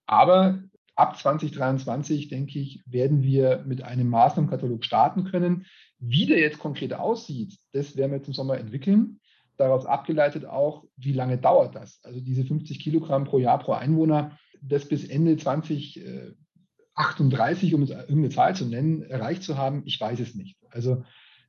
Aber 0.06 0.64
ab 0.96 1.18
2023, 1.18 2.30
denke 2.30 2.60
ich, 2.60 2.82
werden 2.86 3.22
wir 3.24 3.64
mit 3.68 3.84
einem 3.84 4.10
Maßnahmenkatalog 4.10 4.86
starten 4.86 5.26
können. 5.26 5.66
Wie 6.00 6.26
der 6.26 6.40
jetzt 6.40 6.60
konkret 6.60 6.94
aussieht, 6.94 7.58
das 7.74 7.96
werden 7.96 8.12
wir 8.12 8.18
jetzt 8.18 8.28
im 8.28 8.34
Sommer 8.34 8.58
entwickeln 8.58 9.20
daraus 9.58 9.86
abgeleitet 9.86 10.46
auch, 10.46 10.86
wie 10.98 11.14
lange 11.14 11.38
dauert 11.38 11.76
das? 11.76 12.00
Also 12.04 12.20
diese 12.20 12.44
50 12.44 12.80
Kilogramm 12.80 13.26
pro 13.26 13.38
Jahr 13.40 13.60
pro 13.60 13.74
Einwohner, 13.74 14.38
das 14.62 14.88
bis 14.88 15.06
Ende 15.06 15.38
2038, 15.38 17.74
um 17.74 17.84
es 17.84 17.90
irgendeine 17.90 18.30
Zahl 18.30 18.56
zu 18.56 18.66
nennen, 18.66 19.04
erreicht 19.04 19.44
zu 19.44 19.58
haben, 19.58 19.84
ich 19.86 20.00
weiß 20.00 20.20
es 20.20 20.36
nicht. 20.36 20.58
Also 20.70 21.04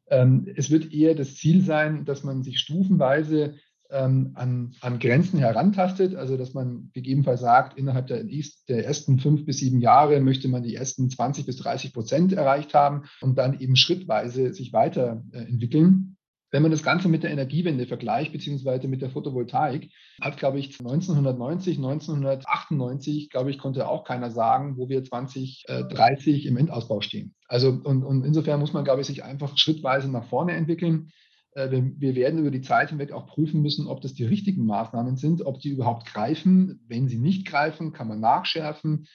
ähm, 0.09 0.49
es 0.57 0.71
wird 0.71 0.93
eher 0.93 1.15
das 1.15 1.37
Ziel 1.37 1.63
sein, 1.63 2.05
dass 2.05 2.25
man 2.25 2.43
sich 2.43 2.59
stufenweise 2.59 3.55
ähm, 3.91 4.33
an, 4.35 4.75
an, 4.81 4.99
Grenzen 4.99 5.39
herantastet, 5.39 6.15
also 6.15 6.37
dass 6.37 6.55
man 6.55 6.91
gegebenenfalls 6.93 7.41
sagt, 7.41 7.79
innerhalb 7.79 8.09
der, 8.09 8.25
der, 8.69 8.85
ersten 8.85 9.19
fünf 9.19 9.45
bis 9.45 9.59
sieben 9.59 9.81
Jahre 9.81 10.21
möchte 10.21 10.49
man 10.49 10.63
die 10.63 10.75
ersten 10.75 11.11
20 11.11 11.47
bis 11.47 11.57
30 11.59 11.93
Prozent 11.93 12.33
erreicht 12.33 12.75
haben 12.75 13.05
und 13.21 13.39
dann 13.39 13.61
eben 13.61 13.77
schrittweise 13.77 14.53
sich 14.53 14.73
weiterentwickeln. 14.73 16.14
Wenn 16.55 16.63
man 16.63 16.71
das 16.71 16.85
Ganze 16.85 17.09
mit 17.09 17.25
der 17.25 17.33
Energiewende 17.33 17.85
vergleicht, 17.85 18.31
beziehungsweise 18.31 18.87
mit 18.87 19.03
der 19.03 19.11
Photovoltaik, 19.11 19.91
hat, 20.21 20.37
glaube 20.37 20.61
ich, 20.61 20.79
1990, 20.79 21.79
1998, 21.79 23.29
glaube 23.29 23.51
ich, 23.51 23.59
konnte 23.59 23.89
auch 23.89 24.05
keiner 24.05 24.31
sagen, 24.31 24.77
wo 24.77 24.89
wir 24.89 25.03
2030 25.03 26.47
im 26.47 26.57
Endausbau 26.57 27.01
stehen. 27.01 27.35
Also, 27.49 27.71
und, 27.71 28.05
und 28.05 28.25
insofern 28.25 28.61
muss 28.61 28.73
man, 28.73 28.85
glaube 28.85 29.01
ich, 29.01 29.09
sich 29.09 29.25
einfach 29.25 29.59
schrittweise 29.59 30.09
nach 30.09 30.27
vorne 30.27 30.53
entwickeln. 30.53 31.11
Äh, 31.55 31.73
wir 31.73 32.15
werden 32.15 32.39
über 32.39 32.53
die 32.53 32.63
Zeit 32.63 32.91
hinweg 32.91 33.11
auch 33.11 33.27
prüfen 33.27 33.61
müssen, 33.61 33.89
ob 33.89 34.01
das 34.01 34.15
die 34.15 34.25
richtigen 34.25 34.65
Maßnahmen 34.65 35.17
sind, 35.17 35.45
ob 35.45 35.59
die 35.59 35.71
überhaupt 35.71 36.07
greifen. 36.07 36.85
Wenn 36.87 37.09
sie 37.09 37.19
nicht 37.19 37.49
greifen, 37.49 37.93
kann 37.93 38.07
man 38.07 38.21
nachschärfen. 38.21 39.09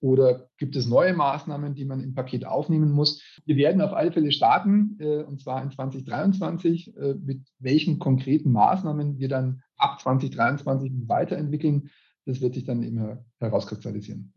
Oder 0.00 0.48
gibt 0.58 0.76
es 0.76 0.86
neue 0.86 1.12
Maßnahmen, 1.12 1.74
die 1.74 1.84
man 1.84 2.00
im 2.00 2.14
Paket 2.14 2.46
aufnehmen 2.46 2.92
muss? 2.92 3.22
Wir 3.44 3.56
werden 3.56 3.80
auf 3.80 3.92
alle 3.92 4.12
Fälle 4.12 4.30
starten, 4.30 4.96
äh, 5.00 5.22
und 5.24 5.40
zwar 5.40 5.62
in 5.62 5.70
2023, 5.70 6.96
äh, 6.96 7.14
mit 7.14 7.42
welchen 7.58 7.98
konkreten 7.98 8.52
Maßnahmen 8.52 9.18
wir 9.18 9.28
dann 9.28 9.62
ab 9.76 10.00
2023 10.00 10.92
weiterentwickeln. 11.06 11.90
Das 12.26 12.40
wird 12.40 12.54
sich 12.54 12.64
dann 12.64 12.82
immer 12.82 13.24
herauskristallisieren. 13.40 14.32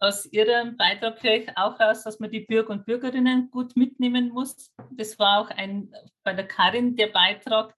Aus 0.00 0.26
Ihrem 0.26 0.76
Beitrag 0.76 1.22
höre 1.22 1.36
ich 1.36 1.56
auch 1.56 1.78
aus, 1.78 2.02
dass 2.02 2.18
man 2.18 2.30
die 2.30 2.40
Bürger 2.40 2.70
und 2.70 2.84
Bürgerinnen 2.84 3.50
gut 3.50 3.76
mitnehmen 3.76 4.30
muss. 4.30 4.70
Das 4.90 5.18
war 5.18 5.40
auch 5.40 5.50
ein, 5.50 5.92
bei 6.24 6.34
der 6.34 6.46
Karin 6.46 6.96
der 6.96 7.06
Beitrag, 7.06 7.74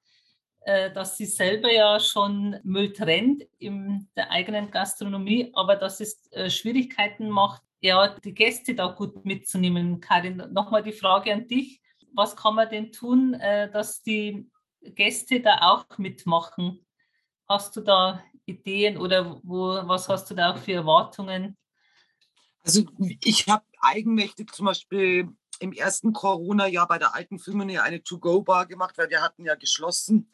dass 0.66 1.16
sie 1.16 1.26
selber 1.26 1.70
ja 1.72 2.00
schon 2.00 2.56
Müll 2.64 2.92
trennt 2.92 3.44
in 3.58 4.08
der 4.16 4.30
eigenen 4.30 4.70
Gastronomie, 4.70 5.50
aber 5.54 5.76
dass 5.76 6.00
es 6.00 6.30
äh, 6.32 6.50
Schwierigkeiten 6.50 7.30
macht, 7.30 7.62
ja, 7.80 8.18
die 8.18 8.34
Gäste 8.34 8.74
da 8.74 8.88
gut 8.88 9.24
mitzunehmen. 9.24 10.00
Karin, 10.00 10.42
nochmal 10.50 10.82
die 10.82 10.92
Frage 10.92 11.32
an 11.32 11.46
dich. 11.46 11.80
Was 12.12 12.34
kann 12.34 12.56
man 12.56 12.68
denn 12.68 12.90
tun, 12.90 13.34
äh, 13.34 13.70
dass 13.70 14.02
die 14.02 14.50
Gäste 14.82 15.40
da 15.40 15.58
auch 15.60 15.98
mitmachen? 15.98 16.84
Hast 17.48 17.76
du 17.76 17.80
da 17.80 18.22
Ideen 18.44 18.96
oder 18.98 19.40
wo, 19.44 19.80
was 19.86 20.08
hast 20.08 20.30
du 20.30 20.34
da 20.34 20.52
auch 20.52 20.58
für 20.58 20.72
Erwartungen? 20.72 21.56
Also 22.64 22.82
ich 23.22 23.46
habe 23.46 23.64
eigenmächtig 23.78 24.52
zum 24.52 24.66
Beispiel 24.66 25.28
im 25.60 25.72
ersten 25.72 26.12
Corona-Jahr 26.12 26.88
bei 26.88 26.98
der 26.98 27.14
alten 27.14 27.38
Firma 27.38 27.64
eine 27.82 28.02
To-Go-Bar 28.02 28.66
gemacht, 28.66 28.98
weil 28.98 29.10
wir 29.10 29.22
hatten 29.22 29.44
ja 29.44 29.54
geschlossen 29.54 30.30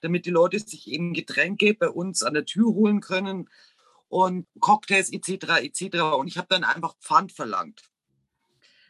damit 0.00 0.26
die 0.26 0.30
Leute 0.30 0.58
sich 0.58 0.88
eben 0.88 1.14
Getränke 1.14 1.74
bei 1.74 1.88
uns 1.88 2.22
an 2.22 2.34
der 2.34 2.44
Tür 2.44 2.66
holen 2.66 3.00
können 3.00 3.48
und 4.08 4.46
Cocktails 4.60 5.12
etc. 5.12 5.62
etc. 5.62 6.00
Und 6.16 6.28
ich 6.28 6.38
habe 6.38 6.48
dann 6.48 6.64
einfach 6.64 6.96
Pfand 6.98 7.32
verlangt. 7.32 7.82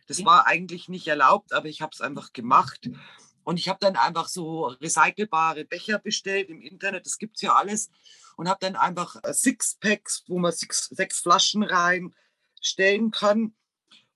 Das 0.09 0.25
war 0.25 0.47
eigentlich 0.47 0.89
nicht 0.89 1.09
erlaubt, 1.09 1.53
aber 1.53 1.67
ich 1.67 1.83
habe 1.83 1.91
es 1.93 2.01
einfach 2.01 2.33
gemacht. 2.33 2.89
Und 3.43 3.59
ich 3.59 3.69
habe 3.69 3.79
dann 3.81 3.97
einfach 3.97 4.29
so 4.29 4.67
recycelbare 4.67 5.65
Becher 5.65 5.99
bestellt 5.99 6.49
im 6.49 6.61
Internet, 6.61 7.07
das 7.07 7.19
gibt 7.19 7.37
es 7.37 7.43
ja 7.43 7.55
alles. 7.55 7.91
Und 8.37 8.49
habe 8.49 8.59
dann 8.61 8.77
einfach 8.77 9.17
äh, 9.23 9.33
Sixpacks, 9.33 10.25
wo 10.29 10.39
man 10.39 10.53
six, 10.53 10.87
sechs 10.87 11.21
Flaschen 11.21 11.63
reinstellen 11.63 13.11
kann. 13.11 13.55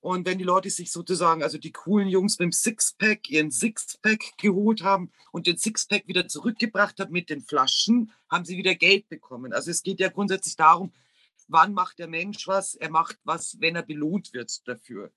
Und 0.01 0.27
wenn 0.27 0.39
die 0.39 0.45
Leute 0.45 0.71
sich 0.71 0.91
sozusagen, 0.91 1.43
also 1.43 1.59
die 1.59 1.73
coolen 1.73 2.09
Jungs 2.09 2.39
beim 2.39 2.53
Sixpack, 2.53 3.29
ihren 3.29 3.51
Sixpack 3.51 4.39
geholt 4.39 4.83
haben 4.83 5.11
und 5.31 5.47
den 5.47 5.59
Sixpack 5.59 6.09
wieder 6.09 6.27
zurückgebracht 6.27 6.99
haben 7.01 7.13
mit 7.13 7.29
den 7.29 7.43
Flaschen, 7.43 8.11
haben 8.31 8.47
sie 8.47 8.57
wieder 8.57 8.75
Geld 8.75 9.09
bekommen. 9.09 9.53
Also 9.53 9.71
es 9.71 9.83
geht 9.83 10.01
ja 10.01 10.09
grundsätzlich 10.09 10.57
darum, 10.57 10.93
wann 11.49 11.75
macht 11.75 11.99
der 11.99 12.09
Mensch 12.09 12.49
was? 12.49 12.75
Er 12.75 12.91
macht 12.91 13.19
was, 13.25 13.61
wenn 13.61 13.77
er 13.77 13.83
belohnt 13.83 14.33
wird 14.33 14.67
dafür. 14.67 15.13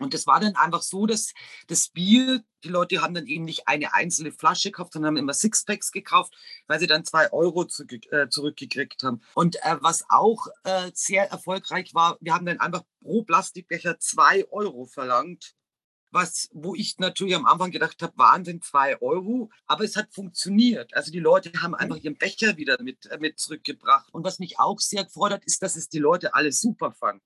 Und 0.00 0.14
das 0.14 0.26
war 0.26 0.40
dann 0.40 0.56
einfach 0.56 0.82
so, 0.82 1.06
dass 1.06 1.34
das 1.66 1.88
Bier, 1.88 2.42
die 2.64 2.68
Leute 2.68 3.02
haben 3.02 3.14
dann 3.14 3.26
eben 3.26 3.44
nicht 3.44 3.68
eine 3.68 3.92
einzelne 3.94 4.32
Flasche 4.32 4.70
gekauft, 4.70 4.94
sondern 4.94 5.10
haben 5.10 5.16
immer 5.18 5.34
Sixpacks 5.34 5.92
gekauft, 5.92 6.34
weil 6.66 6.80
sie 6.80 6.86
dann 6.86 7.04
zwei 7.04 7.30
Euro 7.32 7.66
zu, 7.66 7.84
äh, 7.84 8.28
zurückgekriegt 8.28 9.02
haben. 9.02 9.20
Und 9.34 9.56
äh, 9.56 9.76
was 9.80 10.04
auch 10.08 10.46
äh, 10.64 10.90
sehr 10.94 11.30
erfolgreich 11.30 11.94
war, 11.94 12.16
wir 12.20 12.34
haben 12.34 12.46
dann 12.46 12.60
einfach 12.60 12.84
pro 13.00 13.22
Plastikbecher 13.22 13.98
zwei 13.98 14.46
Euro 14.50 14.86
verlangt. 14.86 15.54
Was, 16.14 16.50
wo 16.52 16.74
ich 16.74 16.98
natürlich 16.98 17.34
am 17.34 17.46
Anfang 17.46 17.70
gedacht 17.70 18.02
habe, 18.02 18.12
Wahnsinn, 18.16 18.60
zwei 18.60 19.00
Euro. 19.00 19.50
Aber 19.66 19.82
es 19.82 19.96
hat 19.96 20.12
funktioniert. 20.12 20.94
Also 20.94 21.10
die 21.10 21.20
Leute 21.20 21.50
haben 21.62 21.74
einfach 21.74 21.96
ihren 21.96 22.18
Becher 22.18 22.58
wieder 22.58 22.82
mit, 22.82 23.06
äh, 23.06 23.18
mit 23.18 23.38
zurückgebracht. 23.38 24.12
Und 24.12 24.22
was 24.24 24.38
mich 24.38 24.58
auch 24.58 24.78
sehr 24.78 25.04
gefreut 25.04 25.32
hat, 25.32 25.44
ist, 25.46 25.62
dass 25.62 25.74
es 25.74 25.88
die 25.88 25.98
Leute 25.98 26.34
alle 26.34 26.52
super 26.52 26.92
fanden. 26.92 27.22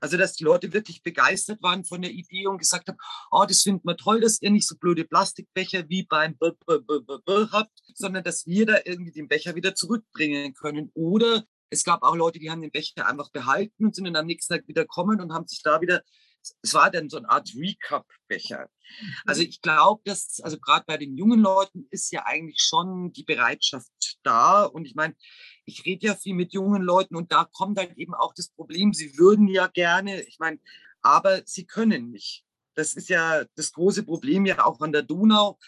Also, 0.00 0.16
dass 0.16 0.34
die 0.34 0.44
Leute 0.44 0.72
wirklich 0.72 1.02
begeistert 1.02 1.62
waren 1.62 1.84
von 1.84 2.02
der 2.02 2.10
Idee 2.10 2.46
und 2.46 2.58
gesagt 2.58 2.88
haben, 2.88 2.98
oh, 3.30 3.44
das 3.46 3.62
finden 3.62 3.86
wir 3.86 3.96
toll, 3.96 4.20
dass 4.20 4.40
ihr 4.42 4.50
nicht 4.50 4.66
so 4.66 4.76
blöde 4.76 5.04
Plastikbecher 5.04 5.88
wie 5.88 6.04
beim 6.04 6.36
B 6.36 6.50
-B 6.66 6.80
-B 6.80 7.52
habt, 7.52 7.72
sondern 7.94 8.24
dass 8.24 8.46
wir 8.46 8.66
da 8.66 8.78
irgendwie 8.84 9.12
den 9.12 9.28
Becher 9.28 9.54
wieder 9.54 9.74
zurückbringen 9.74 10.54
können. 10.54 10.90
Oder 10.94 11.44
es 11.70 11.84
gab 11.84 12.02
auch 12.02 12.16
Leute, 12.16 12.38
die 12.38 12.50
haben 12.50 12.62
den 12.62 12.72
Becher 12.72 13.06
einfach 13.06 13.30
behalten 13.30 13.86
und 13.86 13.94
sind 13.94 14.04
dann 14.04 14.16
am 14.16 14.26
nächsten 14.26 14.54
Tag 14.54 14.66
wieder 14.66 14.84
kommen 14.84 15.20
und 15.20 15.32
haben 15.32 15.46
sich 15.46 15.62
da 15.62 15.80
wieder 15.80 16.02
es 16.62 16.74
war 16.74 16.90
dann 16.90 17.08
so 17.08 17.18
eine 17.18 17.30
Art 17.30 17.52
Recap-Becher. 17.54 18.68
Also 19.26 19.42
mhm. 19.42 19.48
ich 19.48 19.60
glaube, 19.60 20.02
dass, 20.04 20.40
also 20.40 20.58
gerade 20.58 20.84
bei 20.86 20.96
den 20.96 21.16
jungen 21.16 21.40
Leuten 21.40 21.86
ist 21.90 22.10
ja 22.12 22.24
eigentlich 22.26 22.60
schon 22.60 23.12
die 23.12 23.24
Bereitschaft 23.24 23.90
da. 24.22 24.64
Und 24.64 24.86
ich 24.86 24.94
meine, 24.94 25.14
ich 25.64 25.84
rede 25.84 26.08
ja 26.08 26.14
viel 26.14 26.34
mit 26.34 26.52
jungen 26.52 26.82
Leuten 26.82 27.16
und 27.16 27.32
da 27.32 27.44
kommt 27.44 27.78
dann 27.78 27.94
eben 27.96 28.14
auch 28.14 28.34
das 28.34 28.48
Problem, 28.48 28.92
sie 28.92 29.16
würden 29.18 29.48
ja 29.48 29.66
gerne, 29.66 30.22
ich 30.22 30.38
meine, 30.38 30.58
aber 31.02 31.42
sie 31.46 31.66
können 31.66 32.10
nicht. 32.10 32.44
Das 32.74 32.94
ist 32.94 33.08
ja 33.08 33.44
das 33.56 33.72
große 33.72 34.04
Problem 34.04 34.46
ja 34.46 34.64
auch 34.64 34.80
an 34.80 34.92
der 34.92 35.02
Donau 35.02 35.58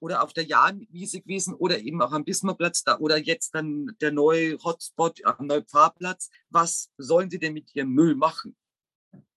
oder 0.00 0.22
auf 0.22 0.32
der 0.32 0.44
Jahnwiese 0.44 1.20
gewesen 1.20 1.54
oder 1.54 1.78
eben 1.78 2.02
auch 2.02 2.12
am 2.12 2.24
Bismarckplatz 2.24 2.84
da 2.84 2.98
oder 2.98 3.18
jetzt 3.18 3.54
dann 3.54 3.96
der 4.00 4.12
neue 4.12 4.58
Hotspot 4.62 5.24
am 5.24 5.46
Neupfarrplatz. 5.46 6.30
Was 6.50 6.90
sollen 6.98 7.30
sie 7.30 7.38
denn 7.38 7.54
mit 7.54 7.74
ihrem 7.74 7.90
Müll 7.90 8.14
machen? 8.14 8.56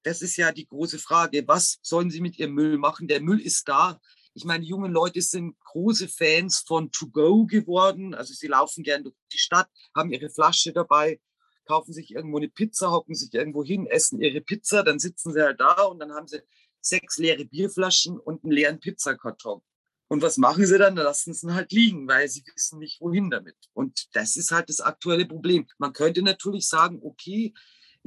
Das 0.08 0.22
ist 0.22 0.38
ja 0.38 0.54
die 0.54 0.66
große 0.66 1.00
Frage. 1.00 1.46
Was 1.48 1.80
sollen 1.82 2.10
sie 2.10 2.22
mit 2.22 2.40
ihrem 2.40 2.54
Müll 2.54 2.78
machen? 2.78 3.10
Der 3.10 3.20
Müll 3.20 3.42
ist 3.42 3.68
da. 3.68 4.00
Ich 4.34 4.46
meine, 4.46 4.64
junge 4.64 4.88
Leute 4.88 5.22
sind 5.22 5.60
große 5.60 6.08
Fans 6.08 6.64
von 6.66 6.90
To 6.94 7.08
Go 7.08 7.46
geworden. 7.46 8.14
Also 8.14 8.34
sie 8.34 8.48
laufen 8.48 8.86
gern 8.86 9.04
durch 9.04 9.18
die 9.34 9.38
Stadt, 9.38 9.68
haben 9.94 10.10
ihre 10.14 10.30
Flasche 10.30 10.72
dabei, 10.72 11.20
kaufen 11.66 11.92
sich 11.92 12.12
irgendwo 12.12 12.38
eine 12.38 12.48
Pizza, 12.48 12.90
hocken 12.90 13.16
sich 13.16 13.34
irgendwo 13.34 13.66
hin, 13.66 13.86
essen 13.86 14.22
ihre 14.22 14.40
Pizza, 14.40 14.82
dann 14.82 14.98
sitzen 14.98 15.34
sie 15.34 15.42
halt 15.42 15.60
da 15.60 15.82
und 15.82 16.00
dann 16.00 16.14
haben 16.14 16.28
sie 16.28 16.40
sechs 16.80 17.18
leere 17.18 17.44
Bierflaschen 17.44 18.18
und 18.18 18.46
einen 18.46 18.54
leeren 18.54 18.80
Pizzakarton. 18.80 19.62
Und 20.08 20.22
was 20.22 20.38
machen 20.38 20.66
sie 20.66 20.78
dann? 20.78 20.96
Lassen 20.96 21.34
sie 21.34 21.48
ihn 21.48 21.54
halt 21.54 21.74
liegen, 21.74 22.08
weil 22.08 22.30
sie 22.30 22.46
wissen 22.56 22.80
nicht, 22.80 23.02
wohin 23.02 23.30
damit. 23.30 23.58
Und 23.74 24.08
das 24.16 24.38
ist 24.38 24.52
halt 24.52 24.70
das 24.70 24.80
aktuelle 24.80 25.26
Problem. 25.26 25.68
Man 25.80 25.92
könnte 25.92 26.22
natürlich 26.22 26.70
sagen, 26.70 27.02
okay, 27.04 27.54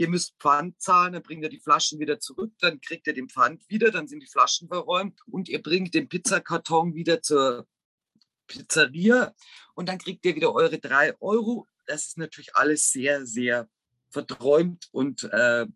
ihr 0.00 0.08
müsst 0.08 0.34
Pfand 0.40 0.80
zahlen, 0.80 1.12
dann 1.12 1.22
bringt 1.22 1.42
ihr 1.42 1.50
die 1.50 1.60
Flaschen 1.60 2.00
wieder 2.00 2.18
zurück, 2.18 2.54
dann 2.60 2.80
kriegt 2.80 3.06
ihr 3.06 3.12
den 3.12 3.28
Pfand 3.28 3.68
wieder, 3.68 3.90
dann 3.90 4.08
sind 4.08 4.20
die 4.20 4.26
Flaschen 4.26 4.66
verräumt 4.66 5.20
und 5.26 5.46
ihr 5.50 5.62
bringt 5.62 5.92
den 5.92 6.08
Pizzakarton 6.08 6.94
wieder 6.94 7.20
zur 7.20 7.66
Pizzeria 8.46 9.34
und 9.74 9.90
dann 9.90 9.98
kriegt 9.98 10.24
ihr 10.24 10.34
wieder 10.34 10.54
eure 10.54 10.78
drei 10.78 11.14
Euro. 11.20 11.66
Das 11.86 12.06
ist 12.06 12.16
natürlich 12.16 12.56
alles 12.56 12.90
sehr, 12.90 13.26
sehr 13.26 13.68
verträumt 14.08 14.88
und 14.90 15.24
äh, 15.24 15.66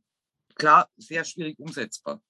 klar, 0.54 0.88
sehr 0.96 1.24
schwierig 1.24 1.58
umsetzbar. 1.58 2.22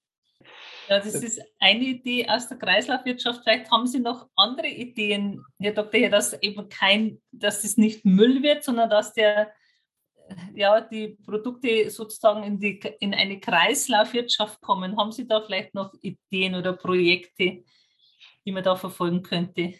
Ja, 0.89 0.99
das 0.99 1.15
ist 1.15 1.41
eine 1.59 1.85
Idee 1.85 2.27
aus 2.27 2.49
der 2.49 2.57
Kreislaufwirtschaft. 2.57 3.39
Vielleicht 3.43 3.71
haben 3.71 3.87
Sie 3.87 4.01
noch 4.01 4.27
andere 4.35 4.67
Ideen, 4.67 5.45
Herr 5.59 5.71
Dr. 5.71 6.01
Herr, 6.01 6.09
dass 6.09 6.33
eben 6.41 6.67
kein, 6.67 7.21
dass 7.31 7.63
es 7.63 7.77
nicht 7.77 8.03
Müll 8.03 8.43
wird, 8.43 8.65
sondern 8.65 8.89
dass 8.89 9.13
der 9.13 9.53
ja, 10.55 10.81
die 10.81 11.17
Produkte 11.25 11.89
sozusagen 11.89 12.43
in, 12.43 12.59
die, 12.59 12.79
in 12.99 13.13
eine 13.13 13.39
Kreislaufwirtschaft 13.39 14.61
kommen. 14.61 14.97
Haben 14.97 15.11
Sie 15.11 15.27
da 15.27 15.41
vielleicht 15.41 15.73
noch 15.73 15.93
Ideen 16.01 16.55
oder 16.55 16.73
Projekte, 16.73 17.63
die 18.45 18.51
man 18.51 18.63
da 18.63 18.75
verfolgen 18.75 19.23
könnte? 19.23 19.73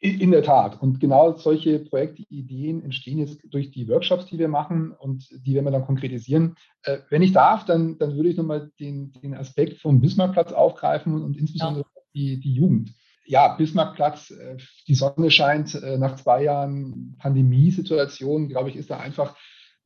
In 0.00 0.30
der 0.30 0.44
Tat. 0.44 0.80
Und 0.80 1.00
genau 1.00 1.36
solche 1.36 1.80
Projekte, 1.80 2.22
Ideen 2.28 2.84
entstehen 2.84 3.18
jetzt 3.18 3.40
durch 3.50 3.72
die 3.72 3.88
Workshops, 3.88 4.26
die 4.26 4.38
wir 4.38 4.46
machen 4.46 4.92
und 4.92 5.28
die 5.44 5.54
werden 5.54 5.64
wir 5.64 5.72
dann 5.72 5.86
konkretisieren. 5.86 6.54
Äh, 6.82 6.98
wenn 7.10 7.22
ich 7.22 7.32
darf, 7.32 7.64
dann, 7.64 7.98
dann 7.98 8.14
würde 8.14 8.28
ich 8.28 8.36
nochmal 8.36 8.70
den, 8.78 9.12
den 9.14 9.34
Aspekt 9.34 9.80
vom 9.80 10.00
Bismarckplatz 10.00 10.52
aufgreifen 10.52 11.20
und 11.20 11.36
insbesondere 11.36 11.84
ja. 11.84 12.02
die, 12.14 12.38
die 12.38 12.52
Jugend. 12.52 12.94
Ja, 13.26 13.56
Bismarckplatz, 13.56 14.30
äh, 14.30 14.56
die 14.86 14.94
Sonne 14.94 15.32
scheint 15.32 15.74
äh, 15.74 15.98
nach 15.98 16.14
zwei 16.14 16.44
Jahren 16.44 17.16
Pandemiesituation, 17.18 18.48
glaube 18.48 18.70
ich, 18.70 18.76
ist 18.76 18.90
da 18.90 19.00
einfach 19.00 19.36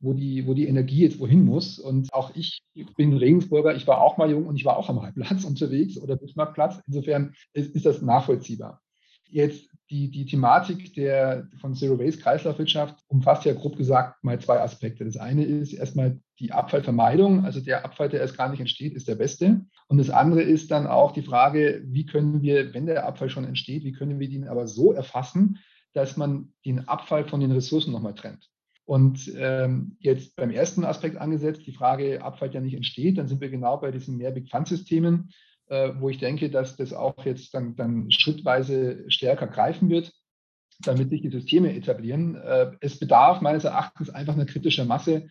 wo 0.03 0.13
die, 0.13 0.45
wo 0.45 0.53
die 0.53 0.67
Energie 0.67 1.01
jetzt 1.01 1.19
wohin 1.19 1.45
muss. 1.45 1.79
Und 1.79 2.13
auch 2.13 2.35
ich 2.35 2.61
bin 2.97 3.15
Regensburger, 3.15 3.75
ich 3.75 3.87
war 3.87 4.01
auch 4.01 4.17
mal 4.17 4.29
jung 4.29 4.45
und 4.45 4.57
ich 4.57 4.65
war 4.65 4.77
auch 4.77 4.89
am 4.89 5.01
Halbplatz 5.01 5.43
unterwegs 5.45 5.97
oder 5.97 6.17
Bismarckplatz. 6.17 6.81
Insofern 6.85 7.33
ist, 7.53 7.73
ist 7.73 7.85
das 7.85 8.01
nachvollziehbar. 8.01 8.81
Jetzt 9.29 9.69
die, 9.89 10.11
die 10.11 10.25
Thematik 10.25 10.93
der, 10.93 11.47
von 11.59 11.73
Zero 11.73 11.97
Waste 11.97 12.21
Kreislaufwirtschaft 12.21 12.99
umfasst 13.07 13.45
ja 13.45 13.53
grob 13.53 13.77
gesagt 13.77 14.23
mal 14.23 14.39
zwei 14.39 14.59
Aspekte. 14.59 15.05
Das 15.05 15.17
eine 15.17 15.43
ist 15.45 15.73
erstmal 15.73 16.19
die 16.39 16.51
Abfallvermeidung, 16.51 17.45
also 17.45 17.59
der 17.59 17.85
Abfall, 17.85 18.09
der 18.09 18.19
erst 18.19 18.37
gar 18.37 18.49
nicht 18.49 18.59
entsteht, 18.59 18.93
ist 18.93 19.07
der 19.07 19.15
beste. 19.15 19.65
Und 19.87 19.97
das 19.97 20.09
andere 20.09 20.41
ist 20.41 20.71
dann 20.71 20.87
auch 20.87 21.13
die 21.13 21.21
Frage, 21.21 21.81
wie 21.85 22.05
können 22.05 22.41
wir, 22.41 22.73
wenn 22.73 22.85
der 22.85 23.05
Abfall 23.05 23.29
schon 23.29 23.45
entsteht, 23.45 23.83
wie 23.83 23.93
können 23.93 24.19
wir 24.19 24.29
den 24.29 24.47
aber 24.47 24.67
so 24.67 24.91
erfassen, 24.91 25.59
dass 25.93 26.17
man 26.17 26.53
den 26.65 26.87
Abfall 26.87 27.25
von 27.25 27.39
den 27.39 27.51
Ressourcen 27.51 27.91
nochmal 27.91 28.15
trennt. 28.15 28.49
Und 28.85 29.31
ähm, 29.37 29.95
jetzt 29.99 30.35
beim 30.35 30.49
ersten 30.49 30.83
Aspekt 30.83 31.17
angesetzt, 31.17 31.61
die 31.65 31.71
Frage, 31.71 32.21
Abfall 32.21 32.53
ja 32.53 32.59
nicht 32.59 32.75
entsteht, 32.75 33.17
dann 33.17 33.27
sind 33.27 33.39
wir 33.39 33.49
genau 33.49 33.77
bei 33.77 33.91
diesen 33.91 34.17
Mehrweg-Pfandsystemen, 34.17 35.29
äh, 35.67 35.91
wo 35.99 36.09
ich 36.09 36.17
denke, 36.17 36.49
dass 36.49 36.75
das 36.75 36.91
auch 36.91 37.25
jetzt 37.25 37.53
dann, 37.53 37.75
dann 37.75 38.11
schrittweise 38.11 39.05
stärker 39.09 39.47
greifen 39.47 39.89
wird, 39.89 40.11
damit 40.81 41.09
sich 41.09 41.21
die 41.21 41.29
Systeme 41.29 41.73
etablieren. 41.73 42.35
Äh, 42.35 42.71
es 42.81 42.99
bedarf 42.99 43.39
meines 43.39 43.63
Erachtens 43.63 44.09
einfach 44.09 44.33
einer 44.33 44.45
kritischen 44.45 44.87
Masse 44.87 45.27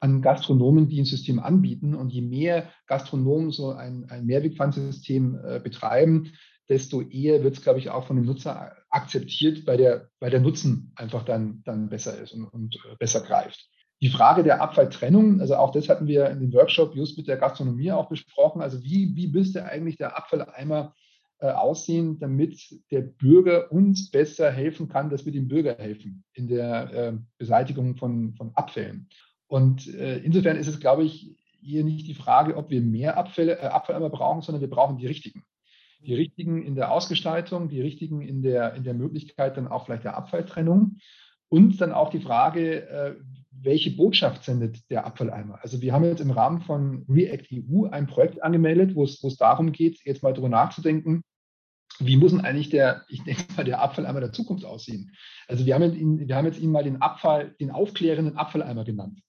an 0.00 0.22
Gastronomen, 0.22 0.88
die 0.88 1.00
ein 1.00 1.04
System 1.04 1.38
anbieten. 1.38 1.94
Und 1.94 2.10
je 2.10 2.22
mehr 2.22 2.70
Gastronomen 2.86 3.50
so 3.50 3.72
ein, 3.72 4.06
ein 4.08 4.24
Mehrwegpfandsystem 4.24 5.38
äh, 5.44 5.60
betreiben, 5.60 6.32
desto 6.68 7.02
eher 7.02 7.42
wird 7.42 7.56
es, 7.56 7.62
glaube 7.62 7.78
ich, 7.78 7.90
auch 7.90 8.06
von 8.06 8.16
dem 8.16 8.24
Nutzer 8.24 8.72
akzeptiert, 8.94 9.66
weil 9.66 9.76
der, 9.76 10.08
weil 10.20 10.30
der 10.30 10.40
Nutzen 10.40 10.92
einfach 10.96 11.24
dann, 11.24 11.62
dann 11.64 11.88
besser 11.88 12.18
ist 12.20 12.32
und, 12.32 12.46
und 12.46 12.76
äh, 12.76 12.96
besser 12.98 13.20
greift. 13.20 13.68
Die 14.00 14.08
Frage 14.08 14.42
der 14.42 14.60
Abfalltrennung, 14.60 15.40
also 15.40 15.56
auch 15.56 15.72
das 15.72 15.88
hatten 15.88 16.06
wir 16.06 16.28
in 16.28 16.40
dem 16.40 16.52
Workshop 16.52 16.94
just 16.94 17.16
mit 17.16 17.26
der 17.26 17.36
Gastronomie 17.36 17.92
auch 17.92 18.08
besprochen. 18.08 18.60
Also 18.60 18.82
wie, 18.82 19.16
wie 19.16 19.28
müsste 19.28 19.64
eigentlich 19.64 19.96
der 19.96 20.16
Abfalleimer 20.16 20.94
äh, 21.38 21.50
aussehen, 21.50 22.18
damit 22.18 22.60
der 22.90 23.00
Bürger 23.00 23.72
uns 23.72 24.10
besser 24.10 24.50
helfen 24.50 24.88
kann, 24.88 25.10
dass 25.10 25.24
wir 25.24 25.32
dem 25.32 25.48
Bürger 25.48 25.76
helfen 25.78 26.24
in 26.32 26.48
der 26.48 26.92
äh, 26.92 27.12
Beseitigung 27.38 27.96
von, 27.96 28.34
von 28.34 28.52
Abfällen. 28.54 29.08
Und 29.46 29.92
äh, 29.94 30.18
insofern 30.18 30.56
ist 30.56 30.68
es, 30.68 30.80
glaube 30.80 31.04
ich, 31.04 31.36
hier 31.60 31.82
nicht 31.82 32.06
die 32.06 32.14
Frage, 32.14 32.56
ob 32.56 32.70
wir 32.70 32.82
mehr 32.82 33.16
Abfälle, 33.16 33.58
äh, 33.58 33.66
Abfalleimer 33.66 34.10
brauchen, 34.10 34.42
sondern 34.42 34.60
wir 34.60 34.70
brauchen 34.70 34.98
die 34.98 35.06
richtigen 35.06 35.44
die 36.04 36.14
richtigen 36.14 36.62
in 36.62 36.74
der 36.74 36.90
Ausgestaltung, 36.90 37.68
die 37.68 37.80
richtigen 37.80 38.22
in 38.22 38.42
der, 38.42 38.74
in 38.74 38.84
der 38.84 38.94
Möglichkeit 38.94 39.56
dann 39.56 39.68
auch 39.68 39.84
vielleicht 39.84 40.04
der 40.04 40.16
Abfalltrennung 40.16 40.98
und 41.48 41.80
dann 41.80 41.92
auch 41.92 42.10
die 42.10 42.20
Frage, 42.20 42.88
äh, 42.88 43.14
welche 43.50 43.90
Botschaft 43.90 44.44
sendet 44.44 44.90
der 44.90 45.06
Abfalleimer? 45.06 45.58
Also 45.62 45.80
wir 45.80 45.92
haben 45.92 46.04
jetzt 46.04 46.20
im 46.20 46.30
Rahmen 46.30 46.60
von 46.60 47.04
React 47.08 47.48
EU 47.52 47.86
ein 47.86 48.06
Projekt 48.06 48.42
angemeldet, 48.42 48.94
wo 48.94 49.04
es, 49.04 49.22
wo 49.22 49.28
es 49.28 49.36
darum 49.36 49.72
geht, 49.72 50.00
jetzt 50.04 50.22
mal 50.22 50.32
darüber 50.32 50.48
nachzudenken, 50.48 51.22
wie 52.00 52.16
muss 52.16 52.32
denn 52.32 52.40
eigentlich 52.40 52.70
der, 52.70 53.04
ich 53.08 53.22
denke 53.22 53.44
mal, 53.56 53.64
der 53.64 53.80
Abfalleimer 53.80 54.20
der 54.20 54.32
Zukunft 54.32 54.64
aussehen? 54.64 55.12
Also 55.46 55.64
wir 55.64 55.74
haben, 55.74 56.28
wir 56.28 56.36
haben 56.36 56.46
jetzt 56.46 56.60
ihn 56.60 56.72
mal 56.72 56.82
den 56.82 57.00
Abfall, 57.00 57.54
den 57.60 57.70
aufklärenden 57.70 58.36
Abfalleimer 58.36 58.84
genannt. 58.84 59.20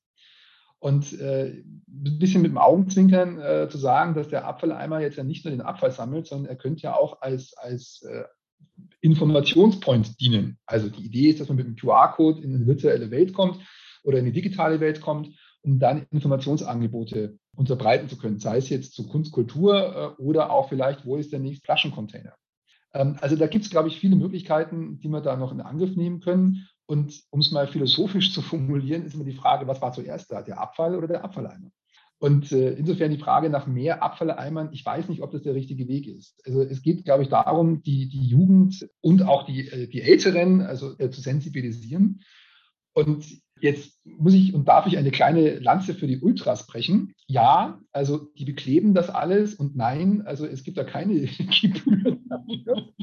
Und 0.86 1.20
äh, 1.20 1.48
ein 1.48 2.20
bisschen 2.20 2.44
mit 2.44 2.51
dem 2.51 2.60
Augenzwinkern 2.60 3.39
äh, 3.39 3.68
zu 3.72 3.80
sagen, 3.80 4.13
dass 4.13 4.27
der 4.27 4.46
Abfalleimer 4.46 5.00
jetzt 5.00 5.18
ja 5.18 5.24
nicht 5.24 5.44
nur 5.44 5.50
den 5.50 5.62
Abfall 5.62 5.89
sammelt, 5.89 6.27
sondern 6.27 6.48
er 6.48 6.58
könnte 6.58 6.84
ja 6.84 6.96
auch 6.96 7.24
als, 7.24 7.58
als 7.58 8.04
äh, 8.04 8.25
Informationspoint 9.01 10.22
dienen. 10.22 10.60
Also 10.68 10.89
die 10.89 11.04
Idee 11.04 11.30
ist, 11.30 11.39
dass 11.39 11.48
man 11.48 11.58
mit 11.58 11.65
einem 11.65 11.75
QR-Code 11.75 12.39
in 12.39 12.54
eine 12.54 12.68
virtuelle 12.68 13.10
Welt 13.10 13.34
kommt 13.34 13.58
oder 14.04 14.20
in 14.20 14.25
die 14.25 14.32
digitale 14.32 14.80
Welt 14.80 15.01
kommt, 15.01 15.30
um 15.63 15.80
dann 15.80 16.06
Informationsangebote 16.12 17.39
unterbreiten 17.56 18.08
zu 18.08 18.20
können, 18.20 18.38
sei 18.38 18.58
es 18.58 18.70
jetzt 18.70 18.94
zu 18.94 19.08
Kunst, 19.08 19.32
Kultur 19.32 20.15
äh, 20.20 20.22
oder 20.22 20.51
auch 20.51 20.70
vielleicht, 20.70 21.04
wo 21.04 21.15
ist 21.15 21.32
der 21.32 21.39
nächste 21.39 21.65
Flaschencontainer. 21.65 22.36
Ähm, 22.94 23.18
also 23.22 23.36
da 23.36 23.48
gibt 23.48 23.65
es, 23.65 23.72
glaube 23.72 23.88
ich, 23.88 24.00
viele 24.00 24.18
Möglichkeiten, 24.18 25.00
die 25.00 25.10
wir 25.10 25.22
da 25.22 25.36
noch 25.36 25.51
in 25.51 25.62
Angriff 25.62 25.96
nehmen 25.96 26.20
können. 26.20 26.68
Und 26.88 27.24
um 27.32 27.40
es 27.40 27.52
mal 27.52 27.68
philosophisch 27.68 28.34
zu 28.34 28.42
formulieren, 28.42 29.06
ist 29.06 29.16
immer 29.16 29.24
die 29.24 29.34
Frage, 29.34 29.68
was 29.68 29.82
war 29.82 29.92
zuerst 29.92 30.32
da, 30.32 30.42
der 30.42 30.60
Abfall 30.60 30.96
oder 30.96 31.08
der 31.08 31.24
Abfalleimer? 31.24 31.72
Und 32.18 32.52
äh, 32.52 32.72
insofern 32.74 33.12
die 33.12 33.18
Frage 33.18 33.50
nach 33.50 33.68
mehr 33.68 34.02
Abfalleimern, 34.02 34.70
ich 34.72 34.86
weiß 34.86 35.10
nicht, 35.10 35.22
ob 35.22 35.32
das 35.32 35.44
der 35.44 35.54
richtige 35.54 35.88
Weg 35.88 36.08
ist. 36.08 36.42
Also 36.46 36.62
es 36.62 36.82
geht, 36.82 37.04
glaube 37.04 37.24
ich, 37.24 37.30
darum, 37.30 37.84
die, 37.84 38.08
die 38.08 38.26
Jugend 38.26 38.88
und 39.02 39.24
auch 39.24 39.46
die, 39.46 39.68
äh, 39.68 39.88
die 39.88 40.02
Älteren 40.02 40.62
also, 40.62 40.98
äh, 40.98 41.10
zu 41.10 41.22
sensibilisieren. 41.22 42.22
Und 42.94 43.26
jetzt 43.60 44.00
muss 44.06 44.34
ich 44.34 44.54
und 44.54 44.68
darf 44.68 44.88
ich 44.88 44.98
eine 44.98 45.12
kleine 45.12 45.60
Lanze 45.60 45.94
für 45.94 46.08
die 46.08 46.20
Ultras 46.20 46.68
brechen. 46.68 47.14
Ja, 47.28 47.82
also 47.92 48.30
die 48.38 48.46
bekleben 48.46 48.94
das 48.94 49.10
alles 49.10 49.56
und 49.56 49.76
nein, 49.76 50.22
also 50.26 50.46
es 50.46 50.64
gibt 50.64 50.78
da 50.78 50.86
keine 50.86 51.14
Gebühren 51.62 52.26
dafür. 52.30 52.94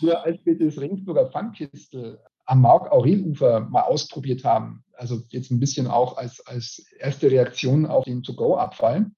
Nur 0.00 0.24
als 0.24 0.44
wir 0.44 0.58
das 0.58 0.80
Regensburger 0.80 1.30
Pfandkistel 1.30 2.18
am 2.48 2.62
Mark-Aurel-Ufer 2.62 3.60
mal 3.60 3.82
ausprobiert 3.82 4.42
haben, 4.42 4.82
also 4.94 5.22
jetzt 5.28 5.50
ein 5.50 5.60
bisschen 5.60 5.86
auch 5.86 6.16
als, 6.16 6.40
als 6.46 6.86
erste 6.98 7.30
Reaktion 7.30 7.84
auf 7.84 8.04
den 8.04 8.22
To-Go-Abfall, 8.22 9.10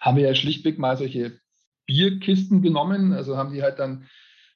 haben 0.00 0.16
wir 0.16 0.26
ja 0.26 0.34
schlichtweg 0.34 0.78
mal 0.78 0.96
solche 0.96 1.38
Bierkisten 1.86 2.62
genommen, 2.62 3.12
also 3.12 3.36
haben 3.36 3.52
die 3.52 3.62
halt 3.62 3.78
dann 3.78 4.08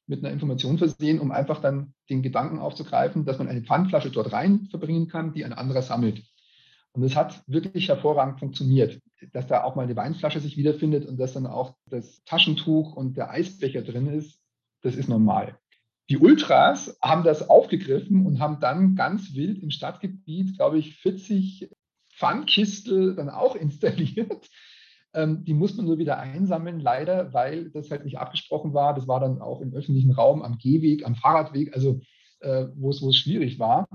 mit 0.06 0.24
einer 0.24 0.32
Information 0.32 0.78
versehen, 0.78 1.20
um 1.20 1.30
einfach 1.30 1.60
dann 1.60 1.92
den 2.08 2.22
Gedanken 2.22 2.58
aufzugreifen, 2.58 3.26
dass 3.26 3.38
man 3.38 3.48
eine 3.48 3.62
Pfandflasche 3.62 4.10
dort 4.10 4.32
rein 4.32 4.66
verbringen 4.70 5.08
kann, 5.08 5.34
die 5.34 5.44
ein 5.44 5.52
anderer 5.52 5.82
sammelt. 5.82 6.22
Und 6.92 7.02
es 7.02 7.16
hat 7.16 7.42
wirklich 7.46 7.88
hervorragend 7.88 8.38
funktioniert, 8.38 8.98
dass 9.34 9.46
da 9.46 9.62
auch 9.62 9.74
mal 9.74 9.82
eine 9.82 9.96
Weinflasche 9.96 10.40
sich 10.40 10.56
wiederfindet 10.56 11.06
und 11.06 11.18
dass 11.18 11.34
dann 11.34 11.46
auch 11.46 11.76
das 11.90 12.24
Taschentuch 12.24 12.96
und 12.96 13.18
der 13.18 13.30
Eisbecher 13.30 13.82
drin 13.82 14.06
ist. 14.06 14.40
Das 14.80 14.94
ist 14.96 15.08
normal. 15.08 15.58
Die 16.08 16.18
Ultras 16.18 16.96
haben 17.02 17.24
das 17.24 17.48
aufgegriffen 17.48 18.26
und 18.26 18.38
haben 18.38 18.60
dann 18.60 18.94
ganz 18.94 19.34
wild 19.34 19.62
im 19.62 19.70
Stadtgebiet, 19.70 20.56
glaube 20.56 20.78
ich, 20.78 20.96
40 20.96 21.70
Pfandkistel 22.14 23.16
dann 23.16 23.28
auch 23.28 23.56
installiert. 23.56 24.48
Ähm, 25.14 25.44
die 25.44 25.54
muss 25.54 25.76
man 25.76 25.86
nur 25.86 25.98
wieder 25.98 26.18
einsammeln, 26.18 26.78
leider, 26.78 27.32
weil 27.32 27.70
das 27.70 27.90
halt 27.90 28.04
nicht 28.04 28.18
abgesprochen 28.18 28.74
war. 28.74 28.94
Das 28.94 29.08
war 29.08 29.18
dann 29.18 29.40
auch 29.40 29.60
im 29.60 29.74
öffentlichen 29.74 30.12
Raum, 30.12 30.42
am 30.42 30.58
Gehweg, 30.58 31.04
am 31.04 31.16
Fahrradweg, 31.16 31.74
also 31.74 32.00
äh, 32.40 32.66
wo 32.76 32.90
es 32.90 33.16
schwierig 33.16 33.58
war. 33.58 33.88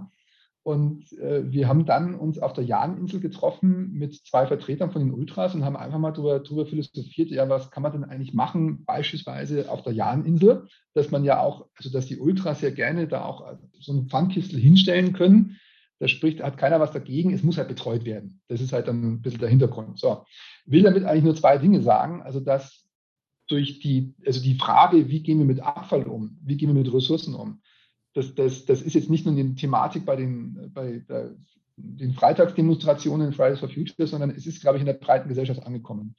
Und 0.63 1.11
äh, 1.13 1.51
wir 1.51 1.67
haben 1.67 1.85
dann 1.85 2.13
uns 2.13 2.37
auf 2.37 2.53
der 2.53 2.63
Jahninsel 2.63 3.19
getroffen 3.19 3.93
mit 3.93 4.15
zwei 4.15 4.45
Vertretern 4.45 4.91
von 4.91 5.01
den 5.01 5.13
Ultras 5.13 5.55
und 5.55 5.65
haben 5.65 5.75
einfach 5.75 5.97
mal 5.97 6.11
darüber, 6.11 6.65
philosophiert, 6.67 7.31
ja, 7.31 7.49
was 7.49 7.71
kann 7.71 7.81
man 7.81 7.93
denn 7.93 8.03
eigentlich 8.03 8.35
machen, 8.35 8.85
beispielsweise 8.85 9.71
auf 9.71 9.81
der 9.81 9.93
Jahninsel, 9.93 10.67
dass 10.93 11.09
man 11.09 11.23
ja 11.23 11.41
auch, 11.41 11.67
also 11.75 11.91
dass 11.91 12.05
die 12.05 12.19
Ultras 12.19 12.61
ja 12.61 12.69
gerne 12.69 13.07
da 13.07 13.25
auch 13.25 13.57
so 13.79 13.91
einen 13.91 14.07
Pfandkistel 14.07 14.59
hinstellen 14.59 15.13
können. 15.13 15.57
Da 15.97 16.07
spricht, 16.07 16.43
hat 16.43 16.57
keiner 16.57 16.79
was 16.79 16.91
dagegen, 16.91 17.33
es 17.33 17.43
muss 17.43 17.57
halt 17.57 17.67
betreut 17.67 18.05
werden. 18.05 18.41
Das 18.47 18.61
ist 18.61 18.73
halt 18.73 18.87
dann 18.87 19.03
ein 19.03 19.21
bisschen 19.21 19.39
der 19.39 19.49
Hintergrund. 19.49 19.99
So, 19.99 20.25
will 20.65 20.83
damit 20.83 21.05
eigentlich 21.05 21.23
nur 21.23 21.35
zwei 21.35 21.57
Dinge 21.57 21.81
sagen. 21.81 22.21
Also, 22.21 22.39
dass 22.39 22.87
durch 23.47 23.79
die, 23.79 24.13
also 24.25 24.41
die 24.41 24.55
Frage, 24.55 25.09
wie 25.09 25.21
gehen 25.21 25.39
wir 25.39 25.45
mit 25.45 25.59
Abfall 25.59 26.03
um, 26.03 26.39
wie 26.43 26.57
gehen 26.57 26.69
wir 26.69 26.81
mit 26.81 26.91
Ressourcen 26.93 27.35
um, 27.35 27.61
das, 28.13 28.35
das, 28.35 28.65
das 28.65 28.81
ist 28.81 28.93
jetzt 28.93 29.09
nicht 29.09 29.25
nur 29.25 29.35
eine 29.35 29.55
Thematik 29.55 30.05
bei 30.05 30.15
den, 30.15 30.71
bei 30.73 31.03
der, 31.07 31.35
den 31.77 32.13
Freitagsdemonstrationen 32.13 33.33
Fridays 33.33 33.59
for 33.59 33.69
Future, 33.69 34.07
sondern 34.07 34.31
es 34.31 34.45
ist, 34.45 34.61
glaube 34.61 34.77
ich, 34.77 34.81
in 34.81 34.87
der 34.87 34.93
breiten 34.93 35.29
Gesellschaft 35.29 35.63
angekommen. 35.63 36.15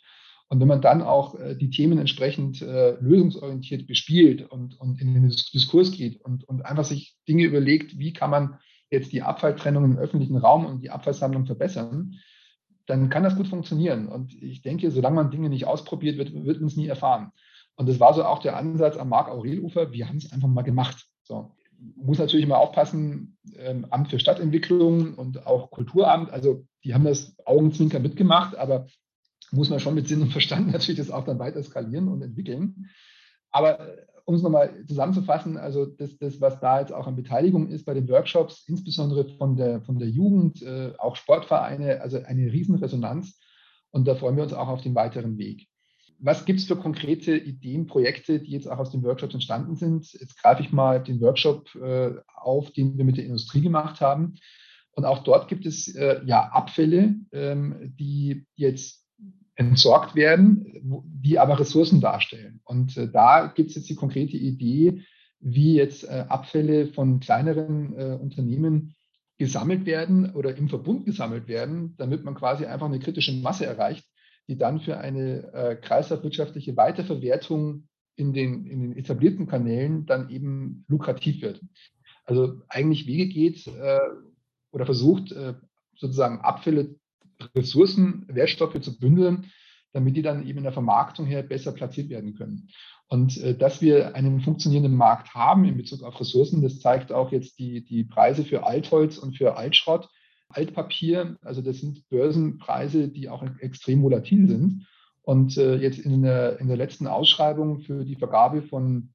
Und 0.48 0.60
wenn 0.60 0.68
man 0.68 0.82
dann 0.82 1.02
auch 1.02 1.38
äh, 1.38 1.56
die 1.56 1.70
Themen 1.70 1.98
entsprechend 1.98 2.60
äh, 2.60 2.96
lösungsorientiert 3.00 3.86
bespielt 3.86 4.50
und, 4.50 4.78
und 4.78 5.00
in 5.00 5.14
den 5.14 5.28
Diskurs 5.28 5.92
geht 5.92 6.20
und, 6.20 6.44
und 6.44 6.66
einfach 6.66 6.84
sich 6.84 7.16
Dinge 7.26 7.44
überlegt, 7.44 7.98
wie 7.98 8.12
kann 8.12 8.30
man 8.30 8.58
jetzt 8.90 9.12
die 9.12 9.22
Abfalltrennung 9.22 9.84
im 9.84 9.98
öffentlichen 9.98 10.36
Raum 10.36 10.66
und 10.66 10.82
die 10.82 10.90
Abfallsammlung 10.90 11.46
verbessern, 11.46 12.16
dann 12.86 13.08
kann 13.08 13.22
das 13.22 13.36
gut 13.36 13.48
funktionieren. 13.48 14.08
Und 14.08 14.34
ich 14.34 14.60
denke, 14.60 14.90
solange 14.90 15.16
man 15.16 15.30
Dinge 15.30 15.48
nicht 15.48 15.66
ausprobiert, 15.66 16.18
wird, 16.18 16.34
wird 16.34 16.60
man 16.60 16.68
es 16.68 16.76
nie 16.76 16.88
erfahren. 16.88 17.32
Und 17.76 17.88
das 17.88 18.00
war 18.00 18.12
so 18.12 18.24
auch 18.24 18.40
der 18.40 18.56
Ansatz 18.56 18.98
am 18.98 19.08
Mark-Aurel-Ufer. 19.08 19.92
Wir 19.92 20.08
haben 20.08 20.18
es 20.18 20.30
einfach 20.32 20.48
mal 20.48 20.62
gemacht. 20.62 21.06
So 21.22 21.54
muss 21.96 22.18
natürlich 22.18 22.44
immer 22.44 22.58
aufpassen, 22.58 23.36
ähm, 23.56 23.86
Amt 23.90 24.08
für 24.08 24.18
Stadtentwicklung 24.18 25.14
und 25.14 25.46
auch 25.46 25.70
Kulturamt, 25.70 26.30
also 26.30 26.64
die 26.84 26.94
haben 26.94 27.04
das 27.04 27.36
Augenzwinker 27.44 27.98
mitgemacht, 27.98 28.56
aber 28.56 28.86
muss 29.50 29.70
man 29.70 29.80
schon 29.80 29.94
mit 29.94 30.08
Sinn 30.08 30.22
und 30.22 30.32
Verstand 30.32 30.68
natürlich 30.72 30.98
das 30.98 31.10
auch 31.10 31.24
dann 31.24 31.38
weiter 31.38 31.62
skalieren 31.62 32.08
und 32.08 32.22
entwickeln. 32.22 32.88
Aber 33.50 33.80
äh, 33.80 33.96
um 34.24 34.34
es 34.36 34.42
nochmal 34.42 34.84
zusammenzufassen, 34.86 35.56
also 35.56 35.84
das, 35.84 36.16
das, 36.18 36.40
was 36.40 36.60
da 36.60 36.80
jetzt 36.80 36.92
auch 36.92 37.06
an 37.06 37.16
Beteiligung 37.16 37.68
ist 37.68 37.84
bei 37.84 37.94
den 37.94 38.08
Workshops, 38.08 38.64
insbesondere 38.68 39.28
von 39.36 39.56
der, 39.56 39.80
von 39.82 39.98
der 39.98 40.08
Jugend, 40.08 40.62
äh, 40.62 40.92
auch 40.98 41.16
Sportvereine, 41.16 42.00
also 42.00 42.22
eine 42.22 42.52
Riesenresonanz. 42.52 43.40
Und 43.90 44.06
da 44.06 44.14
freuen 44.14 44.36
wir 44.36 44.44
uns 44.44 44.54
auch 44.54 44.68
auf 44.68 44.80
den 44.80 44.94
weiteren 44.94 45.36
Weg 45.38 45.68
was 46.22 46.44
gibt 46.44 46.60
es 46.60 46.66
für 46.66 46.76
konkrete 46.76 47.36
Ideen, 47.36 47.86
Projekte, 47.86 48.38
die 48.38 48.52
jetzt 48.52 48.68
auch 48.68 48.78
aus 48.78 48.92
den 48.92 49.02
Workshops 49.02 49.34
entstanden 49.34 49.74
sind? 49.74 50.12
Jetzt 50.12 50.40
greife 50.40 50.62
ich 50.62 50.72
mal 50.72 51.02
den 51.02 51.20
Workshop 51.20 51.74
äh, 51.74 52.12
auf, 52.34 52.70
den 52.70 52.96
wir 52.96 53.04
mit 53.04 53.16
der 53.16 53.24
Industrie 53.24 53.60
gemacht 53.60 54.00
haben. 54.00 54.36
Und 54.92 55.04
auch 55.04 55.24
dort 55.24 55.48
gibt 55.48 55.66
es 55.66 55.92
äh, 55.94 56.20
ja 56.24 56.48
Abfälle, 56.48 57.16
ähm, 57.32 57.94
die 57.98 58.46
jetzt 58.54 59.04
entsorgt 59.56 60.14
werden, 60.14 61.02
die 61.04 61.38
aber 61.40 61.58
Ressourcen 61.58 62.00
darstellen. 62.00 62.60
Und 62.64 62.96
äh, 62.96 63.10
da 63.10 63.48
gibt 63.48 63.70
es 63.70 63.76
jetzt 63.76 63.90
die 63.90 63.96
konkrete 63.96 64.36
Idee, 64.36 65.02
wie 65.40 65.74
jetzt 65.74 66.04
äh, 66.04 66.24
Abfälle 66.28 66.86
von 66.86 67.18
kleineren 67.18 67.98
äh, 67.98 68.18
Unternehmen 68.20 68.94
gesammelt 69.38 69.86
werden 69.86 70.34
oder 70.34 70.56
im 70.56 70.68
Verbund 70.68 71.04
gesammelt 71.04 71.48
werden, 71.48 71.96
damit 71.96 72.22
man 72.22 72.36
quasi 72.36 72.64
einfach 72.64 72.86
eine 72.86 73.00
kritische 73.00 73.32
Masse 73.32 73.66
erreicht, 73.66 74.04
die 74.48 74.56
dann 74.58 74.80
für 74.80 74.98
eine 74.98 75.52
äh, 75.52 75.76
kreislaufwirtschaftliche 75.76 76.76
Weiterverwertung 76.76 77.88
in 78.16 78.32
den, 78.32 78.66
in 78.66 78.80
den 78.80 78.96
etablierten 78.96 79.46
Kanälen 79.46 80.06
dann 80.06 80.30
eben 80.30 80.84
lukrativ 80.88 81.42
wird. 81.42 81.60
Also 82.24 82.60
eigentlich 82.68 83.06
Wege 83.06 83.26
geht 83.26 83.66
äh, 83.66 84.00
oder 84.70 84.84
versucht, 84.84 85.32
äh, 85.32 85.54
sozusagen 85.96 86.40
Abfälle, 86.40 86.96
Ressourcen, 87.54 88.26
Wertstoffe 88.28 88.80
zu 88.80 88.98
bündeln, 88.98 89.50
damit 89.92 90.16
die 90.16 90.22
dann 90.22 90.46
eben 90.46 90.58
in 90.58 90.64
der 90.64 90.72
Vermarktung 90.72 91.26
her 91.26 91.42
besser 91.42 91.72
platziert 91.72 92.08
werden 92.08 92.34
können. 92.34 92.68
Und 93.08 93.36
äh, 93.38 93.56
dass 93.56 93.82
wir 93.82 94.14
einen 94.14 94.40
funktionierenden 94.40 94.96
Markt 94.96 95.34
haben 95.34 95.64
in 95.64 95.76
Bezug 95.76 96.02
auf 96.02 96.18
Ressourcen, 96.20 96.62
das 96.62 96.80
zeigt 96.80 97.12
auch 97.12 97.32
jetzt 97.32 97.58
die, 97.58 97.84
die 97.84 98.04
Preise 98.04 98.44
für 98.44 98.64
Altholz 98.66 99.18
und 99.18 99.36
für 99.36 99.56
Altschrott, 99.56 100.08
Altpapier. 100.52 101.36
Also 101.42 101.62
das 101.62 101.78
sind 101.78 102.08
Börsenpreise, 102.08 103.08
die 103.08 103.28
auch 103.28 103.44
extrem 103.60 104.02
volatil 104.02 104.48
sind. 104.48 104.86
Und 105.22 105.56
äh, 105.56 105.76
jetzt 105.76 105.98
in 105.98 106.22
der, 106.22 106.58
in 106.58 106.68
der 106.68 106.76
letzten 106.76 107.06
Ausschreibung 107.06 107.80
für 107.80 108.04
die 108.04 108.16
Vergabe 108.16 108.62
von 108.62 109.12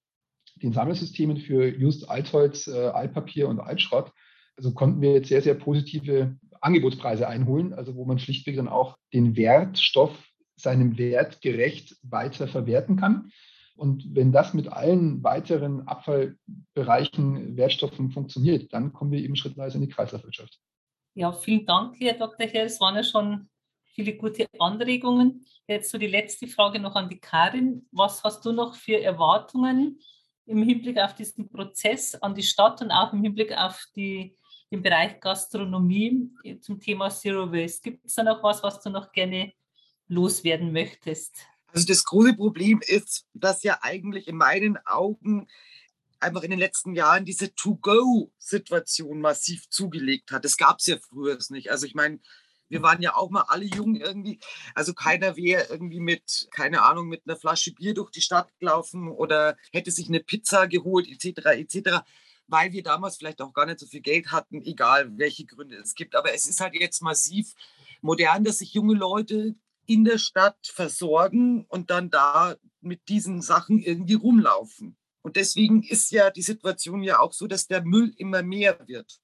den 0.55 0.73
Sammelsystemen 0.73 1.37
für 1.37 1.67
just 1.67 2.09
Altholz, 2.09 2.67
äh, 2.67 2.87
Altpapier 2.87 3.47
und 3.47 3.59
Altschrott, 3.59 4.11
also 4.55 4.73
konnten 4.73 5.01
wir 5.01 5.13
jetzt 5.13 5.29
sehr, 5.29 5.41
sehr 5.41 5.53
positive 5.53 6.35
Angebotspreise 6.61 7.27
einholen, 7.27 7.73
also 7.73 7.95
wo 7.95 8.05
man 8.05 8.19
schlichtweg 8.19 8.55
dann 8.55 8.67
auch 8.67 8.97
den 9.13 9.35
Wertstoff 9.35 10.11
seinem 10.55 10.97
Wert 10.97 11.41
gerecht 11.41 11.95
weiter 12.01 12.47
verwerten 12.47 12.95
kann. 12.95 13.31
Und 13.75 14.15
wenn 14.15 14.31
das 14.31 14.55
mit 14.55 14.69
allen 14.69 15.23
weiteren 15.23 15.87
Abfallbereichen, 15.87 17.55
Wertstoffen 17.57 18.09
funktioniert, 18.09 18.73
dann 18.73 18.91
kommen 18.91 19.11
wir 19.11 19.19
eben 19.19 19.35
schrittweise 19.35 19.77
in 19.77 19.81
die 19.81 19.89
Kreislaufwirtschaft. 19.89 20.59
Ja, 21.17 21.31
vielen 21.31 21.65
Dank, 21.65 21.95
Herr 21.99 22.13
Dr. 22.13 22.45
Herr. 22.45 22.65
Es 22.65 22.79
waren 22.79 22.95
ja 22.95 23.03
schon 23.03 23.49
viele 23.85 24.15
gute 24.15 24.45
Anregungen. 24.59 25.47
Jetzt 25.67 25.89
so 25.89 25.97
die 25.97 26.05
letzte 26.05 26.47
Frage 26.47 26.77
noch 26.77 26.93
an 26.93 27.09
die 27.09 27.19
Karin. 27.19 27.87
Was 27.91 28.23
hast 28.23 28.45
du 28.45 28.51
noch 28.51 28.75
für 28.75 29.01
Erwartungen 29.01 29.99
im 30.45 30.61
Hinblick 30.61 30.99
auf 30.99 31.15
diesen 31.15 31.49
Prozess 31.49 32.13
an 32.13 32.35
die 32.35 32.43
Stadt 32.43 32.83
und 32.83 32.91
auch 32.91 33.13
im 33.13 33.23
Hinblick 33.23 33.51
auf 33.57 33.83
die, 33.95 34.37
den 34.69 34.83
Bereich 34.83 35.19
Gastronomie 35.19 36.29
zum 36.61 36.79
Thema 36.79 37.09
Zero 37.09 37.51
Waste? 37.51 37.89
Gibt 37.89 38.05
es 38.05 38.13
da 38.13 38.21
noch 38.21 38.43
was, 38.43 38.61
was 38.61 38.79
du 38.81 38.91
noch 38.91 39.11
gerne 39.11 39.53
loswerden 40.07 40.71
möchtest? 40.71 41.35
Also 41.73 41.87
das 41.87 42.03
große 42.03 42.35
Problem 42.35 42.79
ist, 42.85 43.25
dass 43.33 43.63
ja 43.63 43.79
eigentlich 43.81 44.27
in 44.27 44.37
meinen 44.37 44.77
Augen 44.85 45.47
einfach 46.19 46.43
in 46.43 46.51
den 46.51 46.59
letzten 46.59 46.95
Jahren 46.95 47.25
diese 47.25 47.53
To-Go-Situation 47.55 49.21
massiv 49.21 49.69
zugelegt 49.69 50.31
hat. 50.31 50.45
Das 50.45 50.57
gab 50.57 50.79
es 50.79 50.87
ja 50.87 50.97
früher 50.97 51.37
nicht. 51.49 51.71
Also 51.71 51.85
ich 51.85 51.95
meine, 51.95 52.19
wir 52.69 52.81
waren 52.81 53.01
ja 53.01 53.15
auch 53.15 53.29
mal 53.29 53.45
alle 53.47 53.65
jung 53.65 53.95
irgendwie. 53.95 54.39
Also 54.75 54.93
keiner 54.93 55.35
wäre 55.35 55.67
irgendwie 55.69 55.99
mit, 55.99 56.47
keine 56.51 56.83
Ahnung, 56.83 57.07
mit 57.07 57.23
einer 57.25 57.37
Flasche 57.37 57.73
Bier 57.73 57.93
durch 57.93 58.11
die 58.11 58.21
Stadt 58.21 58.49
gelaufen 58.59 59.09
oder 59.09 59.55
hätte 59.71 59.91
sich 59.91 60.07
eine 60.07 60.19
Pizza 60.19 60.67
geholt, 60.67 61.07
etc., 61.07 61.45
etc., 61.45 62.01
weil 62.49 62.71
wir 62.71 62.81
damals 62.81 63.17
vielleicht 63.17 63.41
auch 63.41 63.53
gar 63.53 63.65
nicht 63.65 63.79
so 63.79 63.85
viel 63.87 64.01
Geld 64.01 64.31
hatten, 64.31 64.61
egal 64.61 65.17
welche 65.17 65.45
Gründe 65.45 65.77
es 65.77 65.95
gibt. 65.95 66.15
Aber 66.15 66.33
es 66.33 66.47
ist 66.47 66.61
halt 66.61 66.75
jetzt 66.75 67.01
massiv 67.01 67.53
modern, 68.01 68.43
dass 68.45 68.59
sich 68.59 68.73
junge 68.73 68.95
Leute 68.95 69.55
in 69.85 70.05
der 70.05 70.17
Stadt 70.17 70.57
versorgen 70.63 71.65
und 71.65 71.89
dann 71.89 72.09
da 72.09 72.55
mit 72.81 73.09
diesen 73.09 73.41
Sachen 73.41 73.81
irgendwie 73.81 74.13
rumlaufen. 74.13 74.97
Und 75.27 75.35
deswegen 75.35 75.83
ist 75.83 76.09
ja 76.11 76.31
die 76.31 76.41
Situation 76.41 77.03
ja 77.03 77.19
auch 77.19 77.33
so, 77.33 77.47
dass 77.47 77.67
der 77.67 77.83
Müll 77.83 78.13
immer 78.15 78.43
mehr 78.43 78.79
wird. 78.87 79.19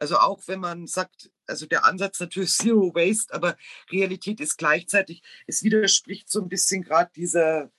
Also 0.00 0.16
auch 0.16 0.42
wenn 0.48 0.58
man 0.58 0.88
sagt, 0.88 1.30
also 1.46 1.66
der 1.66 1.86
Ansatz 1.86 2.18
natürlich 2.18 2.50
Zero 2.52 2.92
Waste, 2.96 3.32
aber 3.32 3.56
Realität 3.92 4.40
ist 4.40 4.56
gleichzeitig, 4.56 5.22
es 5.46 5.62
widerspricht 5.62 6.28
so 6.28 6.42
ein 6.42 6.48
bisschen 6.48 6.82
gerade 6.82 7.12
dieser, 7.14 7.70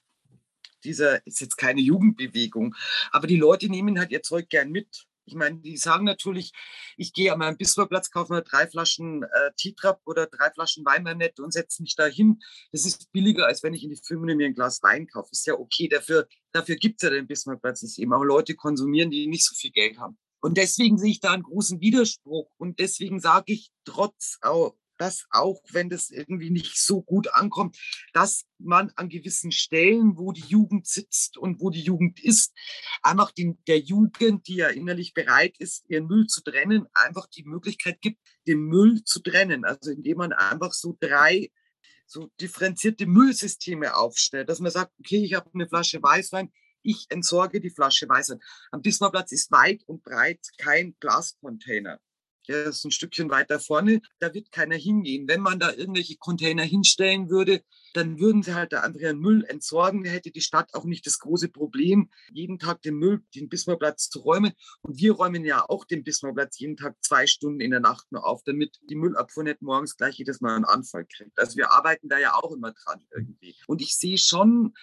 dieser, 0.86 1.28
ist 1.28 1.42
jetzt 1.42 1.58
keine 1.58 1.82
Jugendbewegung, 1.82 2.74
aber 3.12 3.28
die 3.28 3.36
Leute 3.36 3.68
nehmen 3.68 4.00
halt 4.00 4.12
ihr 4.12 4.24
Zeug 4.24 4.48
gern 4.48 4.72
mit. 4.72 5.06
Ich 5.26 5.36
meine, 5.36 5.58
die 5.58 5.78
sagen 5.78 6.06
natürlich, 6.06 6.52
ich 6.98 7.14
gehe 7.14 7.34
an 7.34 7.40
meinen 7.40 7.58
Bismarckplatz, 7.58 8.12
kaufe 8.12 8.34
mir 8.34 8.44
drei 8.44 8.68
Flaschen 8.68 9.24
äh, 9.24 9.52
Titrap 9.58 10.02
oder 10.06 10.28
drei 10.28 10.52
Flaschen 10.52 10.86
Weinmanette 10.86 11.44
und 11.44 11.52
setze 11.52 11.82
mich 11.82 11.96
da 11.96 12.06
hin. 12.06 12.40
Das 12.72 12.86
ist 12.86 13.12
billiger, 13.12 13.48
als 13.48 13.64
wenn 13.64 13.74
ich 13.74 13.84
in 13.84 13.90
die 13.90 14.02
Firma 14.04 14.34
mir 14.36 14.48
ein 14.48 14.54
Glas 14.54 14.82
Wein 14.84 15.08
kaufe. 15.08 15.30
Ist 15.32 15.48
ja 15.48 15.56
okay. 15.56 15.88
Dafür, 15.88 16.28
dafür 16.52 16.76
gibt 16.76 17.02
es 17.02 17.04
ja 17.04 17.10
den 17.10 17.28
Bismarckplatz, 17.28 17.82
dass 17.82 17.98
eben 17.98 18.14
auch 18.14 18.24
Leute 18.24 18.56
konsumieren, 18.56 19.10
die 19.10 19.28
nicht 19.28 19.46
so 19.46 19.56
viel 19.56 19.72
Geld 19.72 19.98
haben. 19.98 20.18
Und 20.42 20.58
deswegen 20.58 20.98
sehe 21.00 21.12
ich 21.12 21.20
da 21.20 21.32
einen 21.32 21.44
großen 21.44 21.82
Widerspruch. 21.82 22.52
Und 22.58 22.80
deswegen 22.80 23.20
sage 23.20 23.54
ich 23.54 23.72
trotz 23.84 24.38
auch, 24.42 24.76
dass 24.98 25.26
auch 25.30 25.62
wenn 25.72 25.90
das 25.90 26.10
irgendwie 26.10 26.50
nicht 26.50 26.78
so 26.78 27.02
gut 27.02 27.34
ankommt, 27.34 27.78
dass 28.14 28.46
man 28.58 28.92
an 28.96 29.10
gewissen 29.10 29.52
Stellen, 29.52 30.18
wo 30.18 30.32
die 30.32 30.46
Jugend 30.48 30.88
sitzt 30.88 31.38
und 31.38 31.62
wo 31.62 31.70
die 31.70 31.82
Jugend 31.82 32.24
ist, 32.24 32.54
einfach 33.02 33.32
den, 33.32 33.58
der 33.68 33.80
Jugend, 33.80 34.48
die 34.48 34.56
ja 34.56 34.70
innerlich 34.70 35.14
bereit 35.14 35.56
ist, 35.60 35.84
ihren 35.90 36.08
Müll 36.08 36.28
zu 36.28 36.42
trennen, 36.42 36.88
einfach 36.94 37.28
die 37.28 37.44
Möglichkeit 37.44 38.02
gibt, 38.02 38.20
den 38.48 38.60
Müll 38.60 39.04
zu 39.04 39.22
trennen. 39.22 39.66
Also 39.66 39.92
indem 39.92 40.18
man 40.18 40.34
einfach 40.34 40.74
so 40.74 40.98
drei 41.00 41.52
so 42.08 42.30
differenzierte 42.40 43.08
Müllsysteme 43.08 43.96
aufstellt, 43.96 44.50
dass 44.50 44.60
man 44.60 44.72
sagt, 44.72 44.94
okay, 45.00 45.24
ich 45.24 45.34
habe 45.34 45.50
eine 45.54 45.68
Flasche 45.68 46.02
Weißwein, 46.02 46.52
ich 46.84 47.08
entsorge 47.10 47.60
die 47.60 47.72
Flasche 47.72 48.08
Weißwein. 48.08 48.40
Am 48.72 48.82
Bismarckplatz 48.82 49.32
ist 49.32 49.52
weit 49.52 49.82
und 49.88 50.04
breit 50.04 50.40
kein 50.60 50.96
Glascontainer 51.00 52.00
der 52.48 52.66
ist 52.66 52.86
ein 52.86 52.92
Stückchen 52.92 53.30
weiter 53.30 53.60
vorne, 53.60 54.02
da 54.20 54.34
wird 54.34 54.52
keiner 54.52 54.76
hingehen. 54.76 55.28
Wenn 55.28 55.42
man 55.42 55.60
da 55.60 55.72
irgendwelche 55.74 56.18
Container 56.18 56.64
hinstellen 56.64 57.30
würde, 57.30 57.62
dann 57.94 58.20
würden 58.20 58.44
sie 58.44 58.54
halt 58.54 58.74
da 58.74 58.86
ihren 58.88 59.20
Müll 59.20 59.46
entsorgen. 59.46 60.04
Da 60.04 60.10
hätte 60.10 60.32
die 60.32 60.42
Stadt 60.42 60.74
auch 60.74 60.86
nicht 60.86 61.06
das 61.06 61.20
große 61.20 61.50
Problem, 61.50 62.10
jeden 62.32 62.60
Tag 62.60 62.82
den 62.82 62.96
Müll, 62.96 63.24
den 63.34 63.50
Bismarckplatz 63.50 64.10
zu 64.10 64.20
räumen. 64.20 64.54
Und 64.82 65.00
wir 65.00 65.14
räumen 65.14 65.46
ja 65.46 65.66
auch 65.68 65.86
den 65.86 66.04
Bismarckplatz 66.04 66.60
jeden 66.60 66.78
Tag 66.78 66.96
zwei 67.02 67.28
Stunden 67.28 67.62
in 67.62 67.72
der 67.72 67.80
Nacht 67.80 68.06
nur 68.12 68.26
auf, 68.26 68.44
damit 68.44 68.78
die 68.90 68.96
Müllabfuhr 68.96 69.44
nicht 69.44 69.62
morgens 69.62 69.96
gleich 69.96 70.16
jedes 70.16 70.42
Mal 70.42 70.56
einen 70.56 70.66
Anfall 70.66 71.06
kriegt. 71.06 71.40
Also 71.40 71.58
wir 71.58 71.72
arbeiten 71.72 72.10
da 72.10 72.20
ja 72.20 72.36
auch 72.36 72.52
immer 72.52 72.74
dran 72.74 73.06
irgendwie. 73.16 73.56
Und 73.68 73.82
ich 73.82 73.96
sehe 73.96 74.18
schon, 74.18 74.74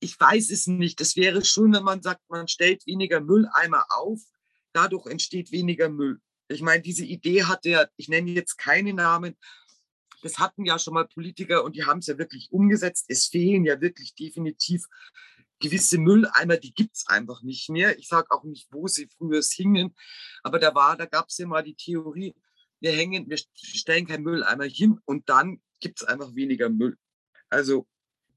ich 0.00 0.18
weiß 0.18 0.50
es 0.50 0.66
nicht. 0.66 1.00
Es 1.00 1.16
wäre 1.16 1.44
schön, 1.44 1.74
wenn 1.74 1.84
man 1.84 2.02
sagt, 2.02 2.22
man 2.28 2.48
stellt 2.48 2.86
weniger 2.86 3.20
Mülleimer 3.20 3.84
auf, 3.90 4.20
dadurch 4.72 5.06
entsteht 5.06 5.52
weniger 5.52 5.88
Müll. 5.88 6.20
Ich 6.50 6.62
meine, 6.62 6.82
diese 6.82 7.04
Idee 7.04 7.44
hatte 7.44 7.70
ja, 7.70 7.86
ich 7.96 8.08
nenne 8.08 8.30
jetzt 8.32 8.56
keine 8.58 8.92
Namen, 8.92 9.36
das 10.22 10.38
hatten 10.38 10.64
ja 10.64 10.78
schon 10.78 10.94
mal 10.94 11.06
Politiker 11.06 11.64
und 11.64 11.76
die 11.76 11.84
haben 11.84 12.00
es 12.00 12.06
ja 12.06 12.18
wirklich 12.18 12.52
umgesetzt. 12.52 13.06
Es 13.08 13.26
fehlen 13.26 13.64
ja 13.64 13.80
wirklich 13.80 14.14
definitiv 14.14 14.84
gewisse 15.60 15.98
Mülleimer, 15.98 16.56
die 16.56 16.74
gibt 16.74 16.96
es 16.96 17.06
einfach 17.06 17.42
nicht 17.42 17.68
mehr. 17.70 17.98
Ich 17.98 18.08
sage 18.08 18.30
auch 18.30 18.44
nicht, 18.44 18.68
wo 18.72 18.88
sie 18.88 19.08
früher 19.16 19.42
hingen, 19.42 19.94
aber 20.42 20.58
da 20.58 20.74
war, 20.74 20.96
da 20.96 21.06
gab 21.06 21.28
es 21.28 21.38
ja 21.38 21.46
mal 21.46 21.62
die 21.62 21.74
Theorie, 21.74 22.34
wir 22.80 22.92
hängen, 22.92 23.28
wir 23.28 23.38
stellen 23.54 24.06
keinen 24.06 24.24
Mülleimer 24.24 24.64
hin 24.64 24.98
und 25.04 25.28
dann 25.28 25.60
gibt 25.80 26.00
es 26.00 26.08
einfach 26.08 26.34
weniger 26.34 26.70
Müll. 26.70 26.96
Also 27.50 27.86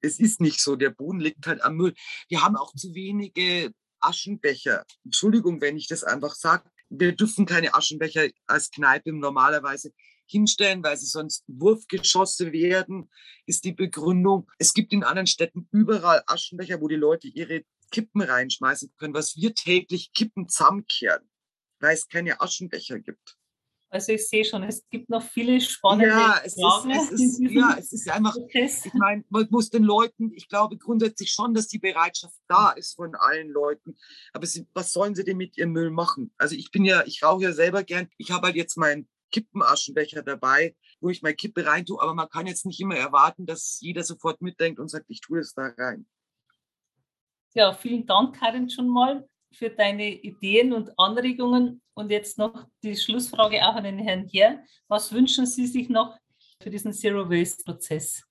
es 0.02 0.20
ist 0.20 0.42
nicht 0.42 0.60
so, 0.60 0.76
der 0.76 0.90
Boden 0.90 1.22
liegt 1.22 1.48
halt 1.48 1.62
am 1.62 1.78
Müll. 1.78 1.94
Wir 2.28 2.44
haben 2.44 2.58
auch 2.58 2.74
zu 2.76 2.94
wenige 2.94 3.74
Aschenbecher. 4.02 4.86
Entschuldigung, 5.06 5.62
wenn 5.62 5.78
ich 5.78 5.88
das 5.88 6.04
einfach 6.04 6.36
sage 6.36 6.70
wir 7.00 7.16
dürfen 7.16 7.46
keine 7.46 7.74
Aschenbecher 7.74 8.28
als 8.46 8.70
Kneipe 8.72 9.12
normalerweise 9.12 9.92
hinstellen, 10.26 10.84
weil 10.84 10.98
sie 10.98 11.08
sonst 11.08 11.44
Wurfgeschosse 11.48 12.52
werden, 12.52 13.10
ist 13.46 13.66
die 13.66 13.74
Begründung. 13.74 14.50
Es 14.58 14.74
gibt 14.74 14.94
in 14.94 15.04
anderen 15.04 15.28
Städten 15.28 15.68
überall 15.72 16.24
Aschenbecher, 16.28 16.82
wo 16.82 16.88
die 16.88 16.96
Leute 16.96 17.28
ihre 17.28 17.64
Kippen 17.92 18.22
reinschmeißen 18.22 18.94
können, 18.98 19.14
was 19.14 19.36
wir 19.36 19.54
täglich 19.54 20.14
Kippen 20.14 20.48
zusammenkehren, 20.48 21.30
weil 21.80 21.94
es 21.94 22.08
keine 22.08 22.42
Aschenbecher 22.42 23.00
gibt. 23.00 23.38
Also 23.94 24.14
ich 24.14 24.28
sehe 24.28 24.44
schon, 24.44 24.64
es 24.64 24.90
gibt 24.90 25.08
noch 25.12 25.22
viele 25.22 25.62
spannende 25.62 26.08
ja, 26.08 26.42
es 26.44 26.56
Fragen. 26.56 26.90
Ist, 26.90 27.12
es 27.12 27.40
ist, 27.40 27.52
ja, 27.52 27.76
es 27.78 27.94
ist 27.94 28.10
einfach, 28.10 28.34
Prozess. 28.34 28.88
ich 28.88 28.94
meine, 28.96 29.24
man 29.30 29.48
muss 29.52 29.70
den 29.70 29.84
Leuten, 29.84 30.32
ich 30.34 30.48
glaube 30.48 30.80
grundsätzlich 30.80 31.30
schon, 31.32 31.54
dass 31.54 31.68
die 31.68 31.78
Bereitschaft 31.78 32.36
da 32.48 32.72
ist 32.72 32.96
von 32.96 33.14
allen 33.14 33.50
Leuten. 33.50 33.96
Aber 34.34 34.48
sie, 34.48 34.66
was 34.74 34.92
sollen 34.94 35.14
sie 35.14 35.24
denn 35.24 35.38
mit 35.38 35.60
ihrem 35.60 35.74
Müll 35.74 35.92
machen? 35.92 36.34
Also 36.40 36.56
ich 36.56 36.72
bin 36.72 36.86
ja, 36.86 37.04
ich 37.06 37.22
rauche 37.22 37.44
ja 37.44 37.52
selber 37.52 37.84
gern. 37.84 38.10
Ich 38.18 38.32
habe 38.32 38.48
halt 38.48 38.56
jetzt 38.56 38.78
meinen 38.78 39.08
Kippenaschenbecher 39.32 40.24
dabei, 40.24 40.76
wo 41.00 41.12
ich 41.12 41.22
meine 41.22 41.36
Kippe 41.36 41.64
rein 41.64 41.86
tue. 41.86 42.02
Aber 42.02 42.16
man 42.16 42.30
kann 42.30 42.48
jetzt 42.48 42.66
nicht 42.66 42.82
immer 42.82 42.96
erwarten, 42.96 43.46
dass 43.46 43.78
jeder 43.80 44.04
sofort 44.04 44.42
mitdenkt 44.42 44.80
und 44.80 44.90
sagt, 44.90 45.06
ich 45.10 45.22
tue 45.22 45.38
es 45.38 45.54
da 45.54 45.72
rein. 45.78 46.08
Ja, 47.54 47.74
vielen 47.74 48.08
Dank, 48.08 48.40
Karin, 48.40 48.72
schon 48.72 48.90
mal 48.90 49.30
für 49.52 49.70
deine 49.70 50.10
Ideen 50.10 50.74
und 50.74 50.98
Anregungen 50.98 51.83
Und 51.96 52.10
jetzt 52.10 52.38
noch 52.38 52.68
die 52.84 52.96
Schlussfrage 52.96 53.68
auch 53.68 53.76
an 53.76 53.84
den 53.84 54.00
Herrn 54.00 54.28
Herr. 54.32 54.64
Was 54.88 55.12
wünschen 55.12 55.46
Sie 55.46 55.68
sich 55.68 55.90
noch 55.90 56.18
für 56.62 56.70
diesen 56.70 56.94
Zero 56.94 57.30
Waste 57.30 57.64
Prozess? 57.64 58.24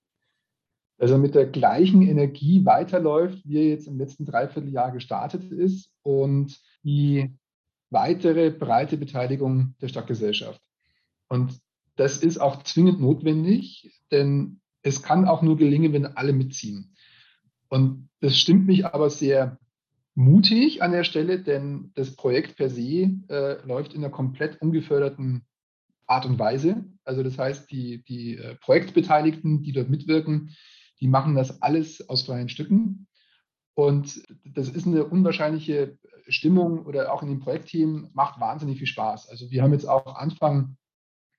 Dass 0.98 1.11
er 1.11 1.18
mit 1.18 1.35
der 1.35 1.46
gleichen 1.46 2.03
Energie 2.03 2.64
weiterläuft, 2.64 3.46
wie 3.46 3.59
er 3.59 3.68
jetzt 3.68 3.87
im 3.87 3.98
letzten 3.98 4.25
Dreivierteljahr 4.25 4.92
gestartet 4.92 5.51
ist 5.51 5.90
und 6.03 6.61
die 6.83 7.33
weitere 7.90 8.51
breite 8.51 8.96
Beteiligung 8.96 9.75
der 9.81 9.88
Stadtgesellschaft. 9.88 10.61
Und 11.29 11.61
das 11.96 12.18
ist 12.18 12.38
auch 12.38 12.62
zwingend 12.62 13.01
notwendig, 13.01 14.01
denn 14.11 14.61
es 14.83 15.03
kann 15.03 15.29
auch 15.29 15.42
nur 15.42 15.57
gelingen, 15.57 15.92
wenn 15.92 16.07
alle 16.07 16.33
mitziehen. 16.33 16.96
Und 17.68 18.09
das 18.20 18.37
stimmt 18.37 18.66
mich 18.66 18.87
aber 18.87 19.11
sehr 19.11 19.59
mutig 20.14 20.83
an 20.83 20.92
der 20.92 21.05
Stelle, 21.05 21.40
denn 21.40 21.92
das 21.94 22.14
Projekt 22.16 22.57
per 22.57 22.70
se 22.70 23.11
äh, 23.29 23.66
läuft 23.66 23.94
in 23.94 24.05
einer 24.05 24.12
komplett 24.12 24.61
ungeförderten 24.61 25.46
Art 26.07 26.27
und 26.27 26.38
Weise. 26.38 26.85
Also 27.05 27.22
das 27.22 27.38
heißt, 27.38 27.70
die, 27.70 28.03
die 28.05 28.37
äh, 28.37 28.57
Projektbeteiligten, 28.57 29.62
die 29.62 29.72
dort 29.72 29.88
mitwirken, 29.88 30.55
die 31.01 31.09
machen 31.09 31.35
das 31.35 31.62
alles 31.62 32.09
aus 32.09 32.25
freien 32.25 32.48
Stücken. 32.48 33.07
Und 33.75 34.22
das 34.44 34.68
ist 34.68 34.87
eine 34.87 35.05
unwahrscheinliche 35.05 35.98
Stimmung 36.29 36.85
oder 36.85 37.12
auch 37.12 37.22
in 37.22 37.29
dem 37.29 37.40
Projektteam 37.40 38.11
macht 38.12 38.38
wahnsinnig 38.40 38.79
viel 38.79 38.87
Spaß. 38.87 39.29
Also 39.29 39.51
wir 39.51 39.62
haben 39.62 39.72
jetzt 39.72 39.88
auch 39.88 40.14
Anfang 40.14 40.77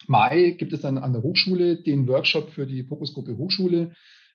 Mai 0.07 0.51
gibt 0.57 0.73
es 0.73 0.81
dann 0.81 0.97
an 0.97 1.13
der 1.13 1.23
Hochschule 1.23 1.81
den 1.81 2.07
Workshop 2.07 2.49
für 2.49 2.65
die 2.67 2.83
Fokusgruppe 2.83 3.37
Hochschule. 3.37 3.93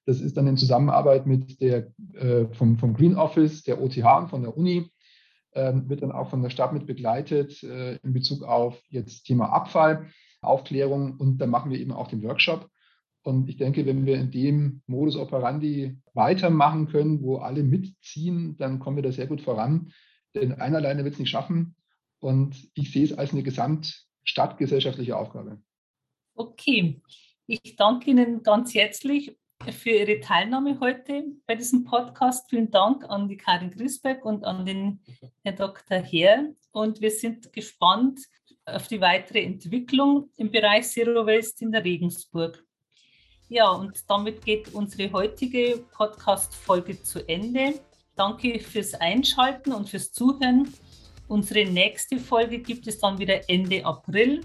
Das 0.08 0.22
ist 0.22 0.38
dann 0.38 0.46
in 0.46 0.56
Zusammenarbeit 0.56 1.26
mit 1.26 1.60
der 1.60 1.92
äh, 2.14 2.46
vom, 2.52 2.78
vom 2.78 2.94
Green 2.94 3.14
Office, 3.14 3.62
der 3.62 3.78
OTH 3.78 3.98
und 3.98 4.30
von 4.30 4.40
der 4.40 4.56
Uni, 4.56 4.90
äh, 5.50 5.74
wird 5.84 6.02
dann 6.02 6.12
auch 6.12 6.30
von 6.30 6.40
der 6.40 6.48
Stadt 6.48 6.72
mit 6.72 6.86
begleitet 6.86 7.62
äh, 7.62 7.96
in 7.96 8.14
Bezug 8.14 8.42
auf 8.42 8.82
jetzt 8.88 9.24
Thema 9.24 9.52
Abfall, 9.52 10.08
Aufklärung 10.40 11.18
und 11.18 11.36
dann 11.36 11.50
machen 11.50 11.70
wir 11.70 11.78
eben 11.78 11.92
auch 11.92 12.08
den 12.08 12.22
Workshop. 12.22 12.70
Und 13.20 13.50
ich 13.50 13.58
denke, 13.58 13.84
wenn 13.84 14.06
wir 14.06 14.16
in 14.18 14.30
dem 14.30 14.80
Modus 14.86 15.14
operandi 15.14 15.98
weitermachen 16.14 16.88
können, 16.88 17.20
wo 17.22 17.36
alle 17.36 17.62
mitziehen, 17.62 18.56
dann 18.56 18.78
kommen 18.78 18.96
wir 18.96 19.02
da 19.02 19.12
sehr 19.12 19.26
gut 19.26 19.42
voran. 19.42 19.92
Denn 20.34 20.54
einer 20.54 20.78
alleine 20.78 21.04
wird 21.04 21.12
es 21.12 21.20
nicht 21.20 21.28
schaffen. 21.28 21.76
Und 22.18 22.56
ich 22.72 22.92
sehe 22.92 23.04
es 23.04 23.12
als 23.12 23.32
eine 23.32 23.42
gesamtstadtgesellschaftliche 23.42 25.18
Aufgabe. 25.18 25.58
Okay, 26.34 27.02
ich 27.46 27.76
danke 27.76 28.10
Ihnen 28.10 28.42
ganz 28.42 28.72
herzlich 28.72 29.36
für 29.72 29.90
Ihre 29.90 30.20
Teilnahme 30.20 30.78
heute 30.80 31.24
bei 31.46 31.54
diesem 31.54 31.84
Podcast. 31.84 32.48
Vielen 32.48 32.70
Dank 32.70 33.04
an 33.08 33.28
die 33.28 33.36
Karin 33.36 33.70
Grisberg 33.70 34.24
und 34.24 34.44
an 34.44 34.64
den 34.64 35.00
Herrn 35.42 35.56
Dr. 35.56 35.98
Herr. 35.98 36.48
Und 36.72 37.00
wir 37.00 37.10
sind 37.10 37.52
gespannt 37.52 38.20
auf 38.64 38.88
die 38.88 39.00
weitere 39.00 39.42
Entwicklung 39.42 40.30
im 40.36 40.50
Bereich 40.50 40.88
Zero 40.88 41.26
Waste 41.26 41.64
in 41.64 41.72
der 41.72 41.84
Regensburg. 41.84 42.64
Ja, 43.48 43.70
und 43.70 44.08
damit 44.08 44.44
geht 44.44 44.74
unsere 44.74 45.12
heutige 45.12 45.84
Podcast-Folge 45.92 47.02
zu 47.02 47.26
Ende. 47.28 47.80
Danke 48.14 48.60
fürs 48.60 48.94
Einschalten 48.94 49.72
und 49.72 49.88
fürs 49.88 50.12
Zuhören. 50.12 50.72
Unsere 51.28 51.70
nächste 51.70 52.18
Folge 52.18 52.58
gibt 52.58 52.86
es 52.86 52.98
dann 52.98 53.18
wieder 53.18 53.48
Ende 53.48 53.84
April 53.84 54.40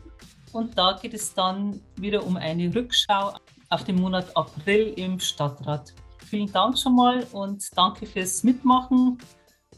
und 0.51 0.77
da 0.77 0.97
geht 1.01 1.13
es 1.13 1.33
dann 1.33 1.81
wieder 1.97 2.25
um 2.25 2.37
eine 2.37 2.73
Rückschau 2.73 3.33
auf 3.73 3.83
den 3.83 3.95
Monat 3.95 4.35
April 4.37 4.93
im 4.97 5.19
Stadtrat. 5.19 5.93
Vielen 6.29 6.51
Dank 6.51 6.77
schon 6.77 6.95
mal 6.95 7.25
und 7.31 7.67
danke 7.75 8.05
fürs 8.05 8.43
Mitmachen 8.43 9.17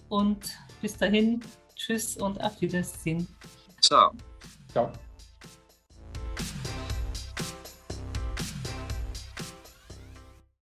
und 0.09 0.37
bis 0.81 0.97
dahin, 0.97 1.41
tschüss 1.75 2.17
und 2.17 2.43
auf 2.43 2.59
Wiedersehen. 2.59 3.25
Ciao. 3.81 4.11
Ciao. 4.71 4.91